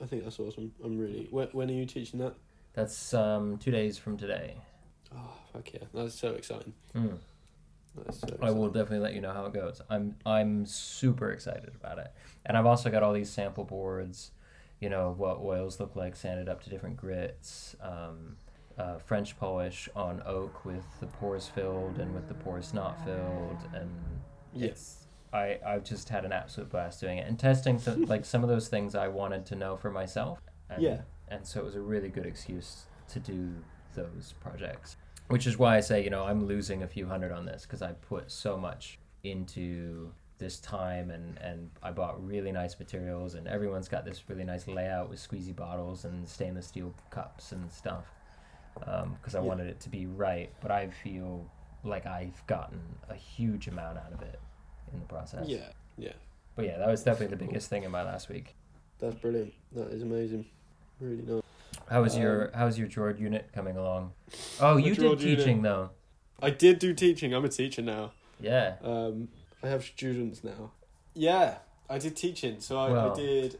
[0.01, 0.71] I think that's awesome.
[0.83, 2.33] I'm really when when are you teaching that?
[2.73, 4.55] That's um, two days from today.
[5.13, 5.83] Oh fuck yeah.
[5.93, 6.73] That's so exciting.
[6.95, 7.17] Mm.
[8.11, 9.81] So I will definitely let you know how it goes.
[9.89, 12.13] I'm I'm super excited about it,
[12.45, 14.31] and I've also got all these sample boards,
[14.79, 18.37] you know what oils look like sanded up to different grits, um,
[18.79, 23.57] uh, French polish on oak with the pores filled and with the pores not filled,
[23.73, 23.91] and
[24.53, 25.05] Yes.
[25.31, 28.49] I I've just had an absolute blast doing it and testing some, like some of
[28.49, 30.39] those things I wanted to know for myself.
[30.69, 31.01] And, Yeah.
[31.27, 33.53] and so it was a really good excuse to do
[33.95, 34.95] those projects
[35.29, 37.83] which is why I say, you know, I'm losing a few hundred on this because
[37.83, 43.47] I put so much into this time and, and I bought really nice materials and
[43.47, 48.05] everyone's got this really nice layout with squeezy bottles and stainless steel cups and stuff
[48.75, 49.45] because I Yeah.
[49.45, 50.51] wanted it to be right.
[50.61, 51.45] But I feel
[51.83, 54.39] like I've gotten a huge amount out of it
[54.93, 55.47] in the process.
[55.47, 56.13] Yeah, yeah.
[56.55, 58.55] But yeah, that was definitely the biggest thing in my last week.
[58.99, 59.53] That's brilliant.
[59.73, 60.45] That is amazing.
[60.99, 61.41] Really nice.
[61.89, 64.11] How was Um, your How's your drawer unit coming along?
[64.59, 65.91] Oh, you did Jord unit- teaching though.
[66.41, 67.33] I did do teaching.
[67.33, 68.11] I'm a teacher now.
[68.39, 68.75] Yeah.
[68.81, 69.29] Um,
[69.63, 70.71] I have students now.
[71.13, 71.57] Yeah,
[71.89, 72.59] I did teaching.
[72.61, 73.11] So I, Wow.
[73.11, 73.59] I did.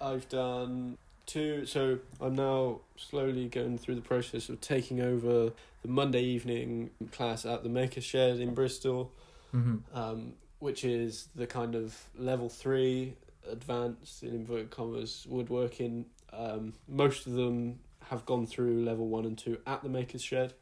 [0.00, 1.66] I've done two.
[1.66, 5.52] So I'm now slowly going through the process of taking over
[5.82, 9.12] the Monday evening class at the Maker Shed in Bristol,
[9.50, 13.14] hmm um, which is the kind of level three
[13.50, 16.06] advanced in inverted commas woodworking.
[16.32, 20.54] Um, most of them have gone through level one and two at the Maker's Shed,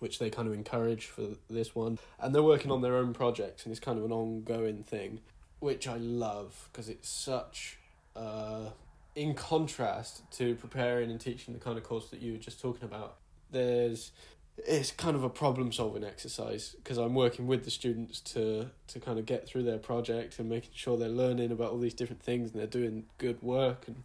[0.00, 1.98] which they kind of encourage for this one.
[2.18, 5.20] And they're working on their own projects, and it's kind of an ongoing thing,
[5.60, 7.78] which I love because it's such.
[8.14, 8.70] Uh,
[9.14, 12.84] in contrast to preparing and teaching the kind of course that you were just talking
[12.84, 13.16] about,
[13.50, 14.12] there's
[14.58, 19.00] it's kind of a problem solving exercise because I'm working with the students to to
[19.00, 22.22] kind of get through their project and making sure they're learning about all these different
[22.22, 24.02] things and they're doing good work and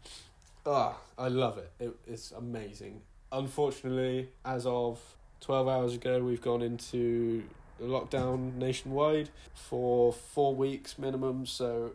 [0.66, 1.72] ah I love it.
[1.80, 3.02] it it's amazing.
[3.32, 5.02] Unfortunately, as of
[5.42, 7.44] 12 hours ago, we've gone into
[7.82, 11.92] a lockdown nationwide for 4 weeks minimum, so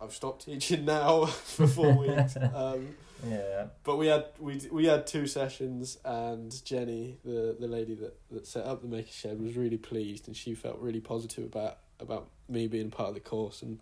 [0.00, 1.26] I've stopped teaching now
[1.56, 2.36] for 4 weeks.
[2.54, 2.94] Um
[3.28, 3.66] Yeah.
[3.84, 8.46] but we had we we had two sessions, and Jenny, the the lady that, that
[8.46, 12.30] set up the Maker Shed, was really pleased, and she felt really positive about about
[12.48, 13.78] me being part of the course and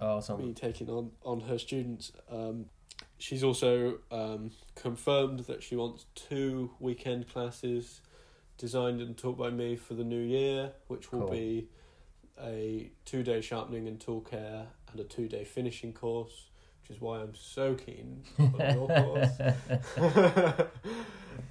[0.00, 0.38] Awesome.
[0.44, 2.12] me taking on on her students.
[2.30, 2.66] Um,
[3.18, 8.02] she's also um, confirmed that she wants two weekend classes
[8.58, 11.30] designed and taught by me for the new year, which will Cool.
[11.30, 11.68] be
[12.42, 16.46] a two day sharpening and tool care and a two day finishing course,
[16.82, 20.68] which is why I'm so keen on your course.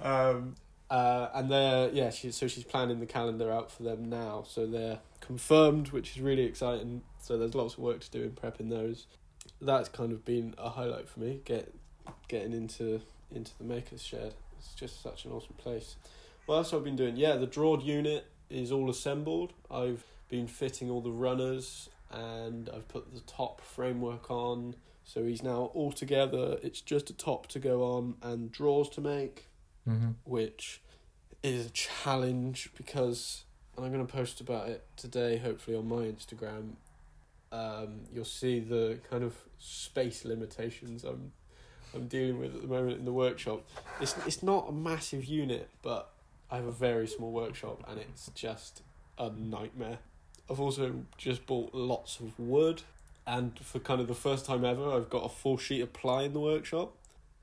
[0.00, 0.54] um,
[0.90, 4.66] uh, and they're yeah, she so she's planning the calendar out for them now, so
[4.66, 7.02] they're confirmed, which is really exciting.
[7.20, 9.06] So there's lots of work to do in prepping those.
[9.60, 11.40] That's kind of been a highlight for me.
[11.44, 11.72] Get
[12.28, 13.00] getting into
[13.34, 14.34] into the makers shed.
[14.58, 15.96] It's just such an awesome place.
[16.46, 17.16] What else have been doing?
[17.16, 19.54] Yeah, the drawed unit is all assembled.
[19.70, 24.76] I've been fitting all the runners and I've put the top framework on.
[25.04, 26.58] So he's now all together.
[26.62, 29.48] It's just a top to go on and drawers to make
[29.84, 30.80] hmm which
[31.42, 33.44] is a challenge because
[33.76, 36.76] and I'm going to post about it today, hopefully on my Instagram.
[37.52, 41.32] Um, you'll see the kind of space limitations I'm
[41.94, 43.62] I'm dealing with at the moment in the workshop.
[44.00, 46.10] It's it's not a massive unit, but
[46.50, 48.82] I have a very small workshop, and it's just
[49.18, 49.98] a nightmare.
[50.50, 52.82] I've also just bought lots of wood,
[53.26, 56.22] and for kind of the first time ever, I've got a full sheet of ply
[56.24, 56.94] in the workshop,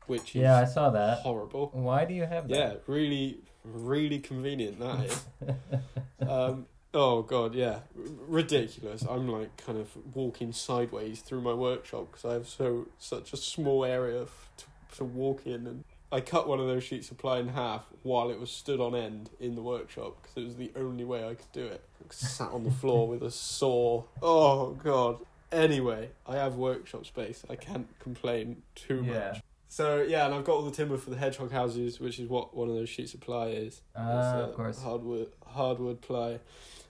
[0.07, 1.19] which is Yeah, I saw that.
[1.19, 1.69] horrible.
[1.73, 2.55] Why do you have that?
[2.55, 5.25] Yeah, really, really convenient that is.
[6.29, 9.03] um, oh god, yeah, R- ridiculous.
[9.03, 13.37] I'm like kind of walking sideways through my workshop because I have so such a
[13.37, 14.65] small area f- to,
[14.97, 18.29] to walk in, and I cut one of those sheets of ply in half while
[18.31, 21.35] it was stood on end in the workshop because it was the only way I
[21.35, 21.81] could do it.
[22.01, 24.03] I Sat on the floor with a saw.
[24.21, 25.19] Oh god.
[25.51, 27.43] Anyway, I have workshop space.
[27.49, 29.31] I can't complain too Yeah.
[29.33, 29.41] much.
[29.69, 32.53] So yeah, and I've got all the timber for the hedgehog houses, which is what
[32.55, 33.81] one of those sheets of ply is.
[33.95, 33.99] Uh,
[34.49, 34.81] of course.
[34.81, 36.39] Hardwood, hardwood ply,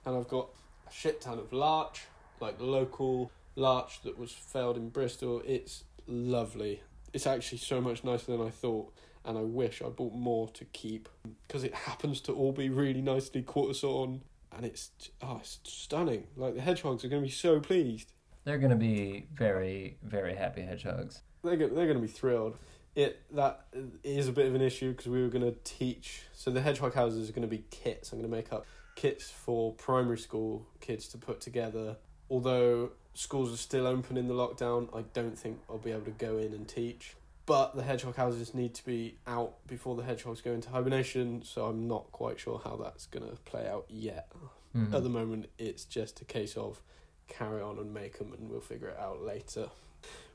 [0.04, 0.48] and I've got
[0.88, 2.06] a shit ton of larch,
[2.40, 5.42] like local larch that was felled in Bristol.
[5.46, 6.82] It's lovely.
[7.12, 8.92] It's actually so much nicer than I thought,
[9.24, 11.08] and I wish I bought more to keep
[11.46, 14.22] because it happens to all be really nicely quarter sawn,
[14.54, 14.90] and it's
[15.22, 16.26] oh, it's stunning.
[16.36, 18.12] Like the hedgehogs are going to be so pleased.
[18.44, 21.22] They're gonna be very, very happy hedgehogs.
[21.42, 22.56] They're go- they're going to be thrilled.
[22.94, 23.66] It that
[24.04, 26.22] is a bit of an issue because we were going to teach.
[26.32, 28.12] So the hedgehog houses are going to be kits.
[28.12, 28.66] I'm going to make up
[28.96, 31.96] kits for primary school kids to put together.
[32.30, 36.10] Although schools are still open in the lockdown, I don't think I'll be able to
[36.12, 37.16] go in and teach.
[37.52, 41.66] But the hedgehog houses need to be out before the hedgehogs go into hibernation, so
[41.66, 44.32] I'm not quite sure how that's going to play out yet.
[44.74, 44.94] Mhm.
[44.94, 46.80] At the moment, it's just a case of
[47.28, 49.68] carry on and make them, and we'll figure it out later,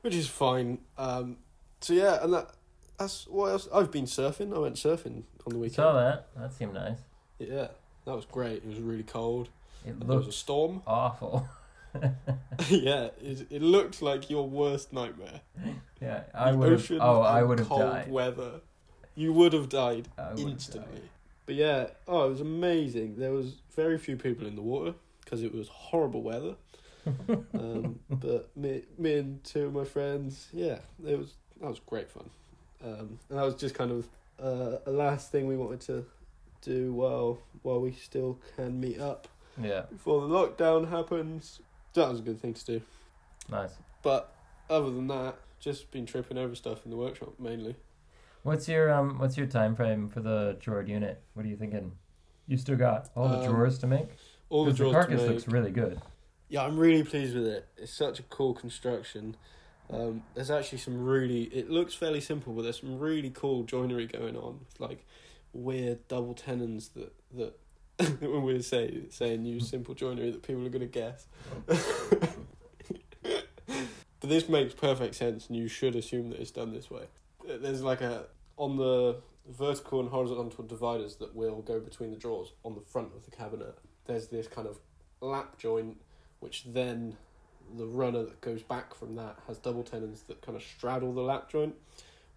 [0.02, 0.78] which is fine.
[0.96, 1.38] Um,
[1.80, 2.54] so yeah, and that
[2.98, 3.66] that's what else.
[3.74, 4.54] I've been surfing.
[4.54, 5.74] I went surfing on the weekend.
[5.74, 6.28] Saw that.
[6.36, 6.98] That seemed nice.
[7.40, 7.66] Yeah,
[8.04, 8.58] that was great.
[8.58, 9.48] It was really cold.
[9.84, 10.82] It There was a storm.
[10.86, 11.48] awful.
[12.68, 15.40] yeah, it, it looked like your worst nightmare.
[16.00, 16.92] yeah, I would have.
[17.00, 18.10] Oh, I would have died.
[18.10, 18.60] Weather.
[19.14, 21.00] You would have died I would have instantly.
[21.00, 21.08] died.
[21.46, 23.16] But yeah, oh, it was amazing.
[23.16, 24.94] There was very few people in the water
[25.24, 26.54] because it was horrible weather.
[27.54, 32.10] um, but me, me and two of my friends, yeah, it was that was great
[32.10, 32.28] fun.
[32.84, 34.08] Um, and that was just kind of
[34.42, 36.04] uh, a last thing we wanted to
[36.60, 39.26] do while while we still can meet up
[39.60, 41.60] Yeah, before the lockdown happens.
[41.94, 42.80] That was a good thing to do.
[43.50, 43.72] nice.
[44.02, 44.32] But
[44.70, 47.76] other than that, just been tripping over stuff in the workshop mainly.
[48.42, 49.18] What's your um?
[49.18, 51.20] What's your time frame for the drawer unit?
[51.34, 51.92] What are you thinking?
[52.46, 54.08] You still got all the Um, drawers to make?
[54.48, 56.00] All the drawers The carcass looks really good.
[56.48, 57.66] Yeah, I'm really pleased with it.
[57.76, 59.36] It's such a cool construction.
[59.90, 61.42] Um, there's actually some really.
[61.44, 65.04] It looks fairly simple, but there's some really cool joinery going on, like
[65.52, 67.58] weird double tenons that that
[68.20, 71.26] when we say saying use simple joinery that people are gonna guess.
[71.66, 71.84] but
[74.22, 77.04] this makes perfect sense, and you should assume that it's done this way.
[77.48, 78.26] Uh, There's like a
[78.56, 79.16] on the
[79.48, 83.30] vertical and horizontal dividers that will go between the drawers on the front of the
[83.30, 83.78] cabinet.
[84.06, 84.78] There's this kind of
[85.20, 85.96] lap joint
[86.40, 87.16] which then
[87.76, 91.20] the runner that goes back from that has double tenons that kind of straddle the
[91.20, 91.74] lap joint.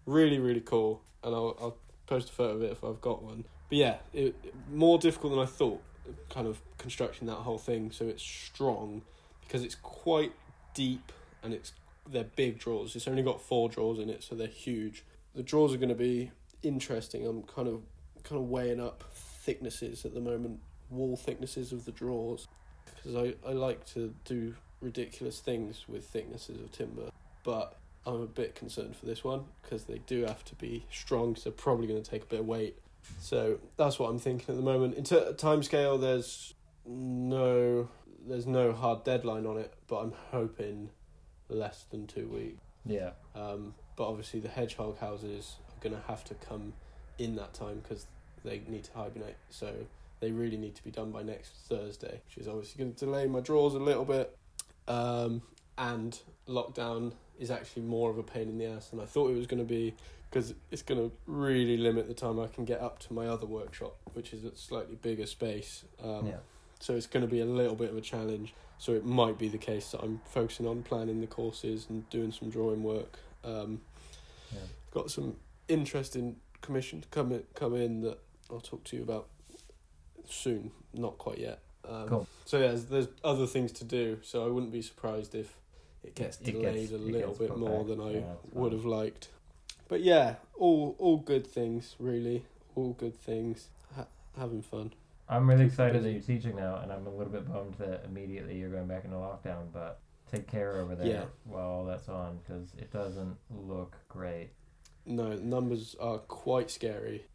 [0.06, 1.02] Really, really cool.
[1.22, 3.44] And I'll, I'll post a photo of it if I've got one.
[3.68, 4.34] But yeah, it,
[4.70, 5.82] more difficult than I thought,
[6.28, 9.02] kind of constructing that whole thing so it's strong
[9.42, 10.32] because it's quite
[10.74, 11.72] deep and it's
[12.10, 12.96] they're big drawers.
[12.96, 15.04] It's only got four drawers in it, so they're huge.
[15.34, 16.32] The drawers are going to be
[16.62, 17.26] interesting.
[17.26, 17.82] I'm kind of
[18.24, 20.60] kind of weighing up thicknesses at the moment,
[20.90, 22.48] wall thicknesses of the drawers
[22.84, 27.10] because I, I like to do ridiculous things with thicknesses of timber,
[27.44, 31.36] but I'm a bit concerned for this one because they do have to be strong,
[31.36, 32.78] so probably going to take a bit of weight.
[33.20, 34.94] So that's what I'm thinking at the moment.
[34.94, 36.54] In ter- time scale, there's
[36.86, 37.88] no
[38.26, 40.90] there's no hard deadline on it, but I'm hoping
[41.48, 42.60] less than two weeks.
[42.86, 43.10] Yeah.
[43.34, 46.72] Um, but obviously, the hedgehog houses are going to have to come
[47.18, 48.06] in that time because
[48.44, 49.36] they need to hibernate.
[49.50, 49.72] So
[50.20, 53.26] they really need to be done by next Thursday, which is obviously going to delay
[53.26, 54.36] my draws a little bit.
[54.88, 55.42] Um,
[55.78, 59.36] and lockdown is actually more of a pain in the ass than I thought it
[59.36, 59.94] was going to be
[60.32, 63.44] because it's going to really limit the time I can get up to my other
[63.46, 65.84] workshop, which is a slightly bigger space.
[66.02, 66.36] Um, yeah.
[66.80, 68.54] so it's going to be a little bit of a challenge.
[68.78, 72.32] So it might be the case that I'm focusing on planning the courses and doing
[72.32, 73.18] some drawing work.
[73.44, 73.82] Um,
[74.52, 74.60] Yeah.
[74.90, 75.36] Got some
[75.68, 78.18] interesting commission to come in, come in that
[78.50, 79.28] I'll talk to you about
[80.28, 80.70] soon.
[80.94, 81.58] Not quite yet.
[81.86, 82.26] Um, Cool.
[82.46, 84.18] So yeah, there's, there's other things to do.
[84.22, 85.54] So I wouldn't be surprised if
[86.02, 87.88] it gets It delayed gets- a little bit more back.
[87.88, 88.22] than I Yeah,
[88.54, 89.28] would have liked.
[89.92, 92.46] But yeah, all all good things really.
[92.74, 93.68] All good things.
[93.94, 94.06] Ha-
[94.38, 94.94] having fun.
[95.28, 98.06] I'm really Keep excited that you're teaching now, and I'm a little bit bummed that
[98.06, 99.70] immediately you're going back into lockdown.
[99.70, 101.24] But take care over there Yeah.
[101.44, 104.48] while all that's on, because it doesn't look great.
[105.04, 107.26] No, numbers are quite scary.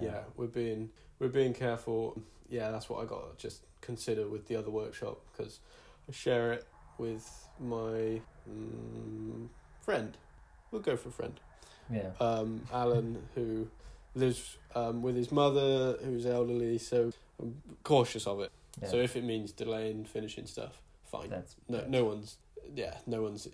[0.00, 0.22] Yeah.
[0.36, 0.90] we're being
[1.20, 2.20] we're being careful.
[2.48, 5.60] Yeah, that's what I got to just consider with the other workshop because
[6.08, 6.66] I share it
[6.98, 9.46] with my mm,
[9.80, 10.16] friend.
[10.72, 11.38] We'll go for a friend.
[11.92, 12.10] Yeah.
[12.20, 13.68] Um, Alan, who
[14.14, 18.50] lives um, with his mother, who's elderly, so I'm cautious of it.
[18.82, 18.88] yeah.
[18.88, 21.30] So if it means delaying finishing stuff, fine.
[21.30, 22.36] that's No, that's- no one's
[22.74, 23.48] yeah, no one's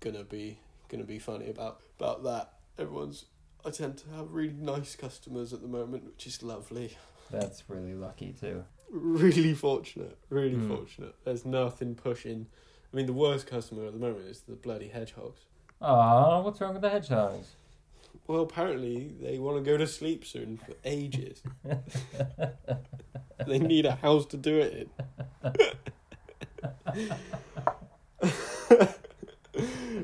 [0.00, 0.58] gonna be
[0.88, 2.52] gonna be funny about about that.
[2.78, 3.24] Everyone's.
[3.64, 6.96] I tend to have really nice customers at the moment, which is lovely.
[7.30, 8.64] That's really lucky too.
[8.90, 10.16] Really fortunate.
[10.30, 10.68] Really Hmm.
[10.68, 11.14] fortunate.
[11.24, 12.46] There's nothing pushing.
[12.92, 15.40] I mean, the worst customer at the moment is the bloody hedgehogs.
[15.82, 17.48] Aw, what's wrong with the hedgehogs?
[18.28, 21.42] Well, apparently they want to go to sleep soon for ages.
[23.46, 24.90] they need a house to do it
[28.22, 28.28] in.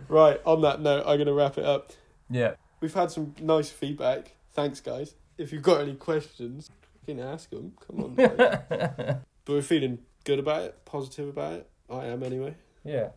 [0.09, 1.93] right, on that note, I'm going to wrap it up.
[2.31, 2.55] Yeah.
[2.81, 4.33] We've had some nice feedback.
[4.53, 5.15] Thanks, guys.
[5.37, 6.71] If you've got any questions,
[7.07, 7.73] you can ask them.
[7.87, 8.15] Come on.
[8.17, 11.69] but we're feeling good about it, positive about it.
[11.91, 12.55] I am anyway.
[12.85, 13.09] yeah.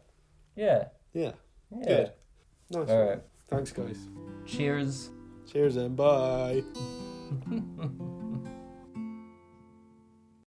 [0.56, 0.86] Yeah.
[1.14, 1.32] Yeah,
[1.72, 1.86] Yeah.
[1.88, 2.12] good.
[2.72, 2.90] Nice.
[2.90, 3.08] All one.
[3.08, 3.22] right.
[3.48, 3.98] Thanks, guys.
[4.46, 5.10] Cheers.
[5.46, 6.64] Cheers and bye.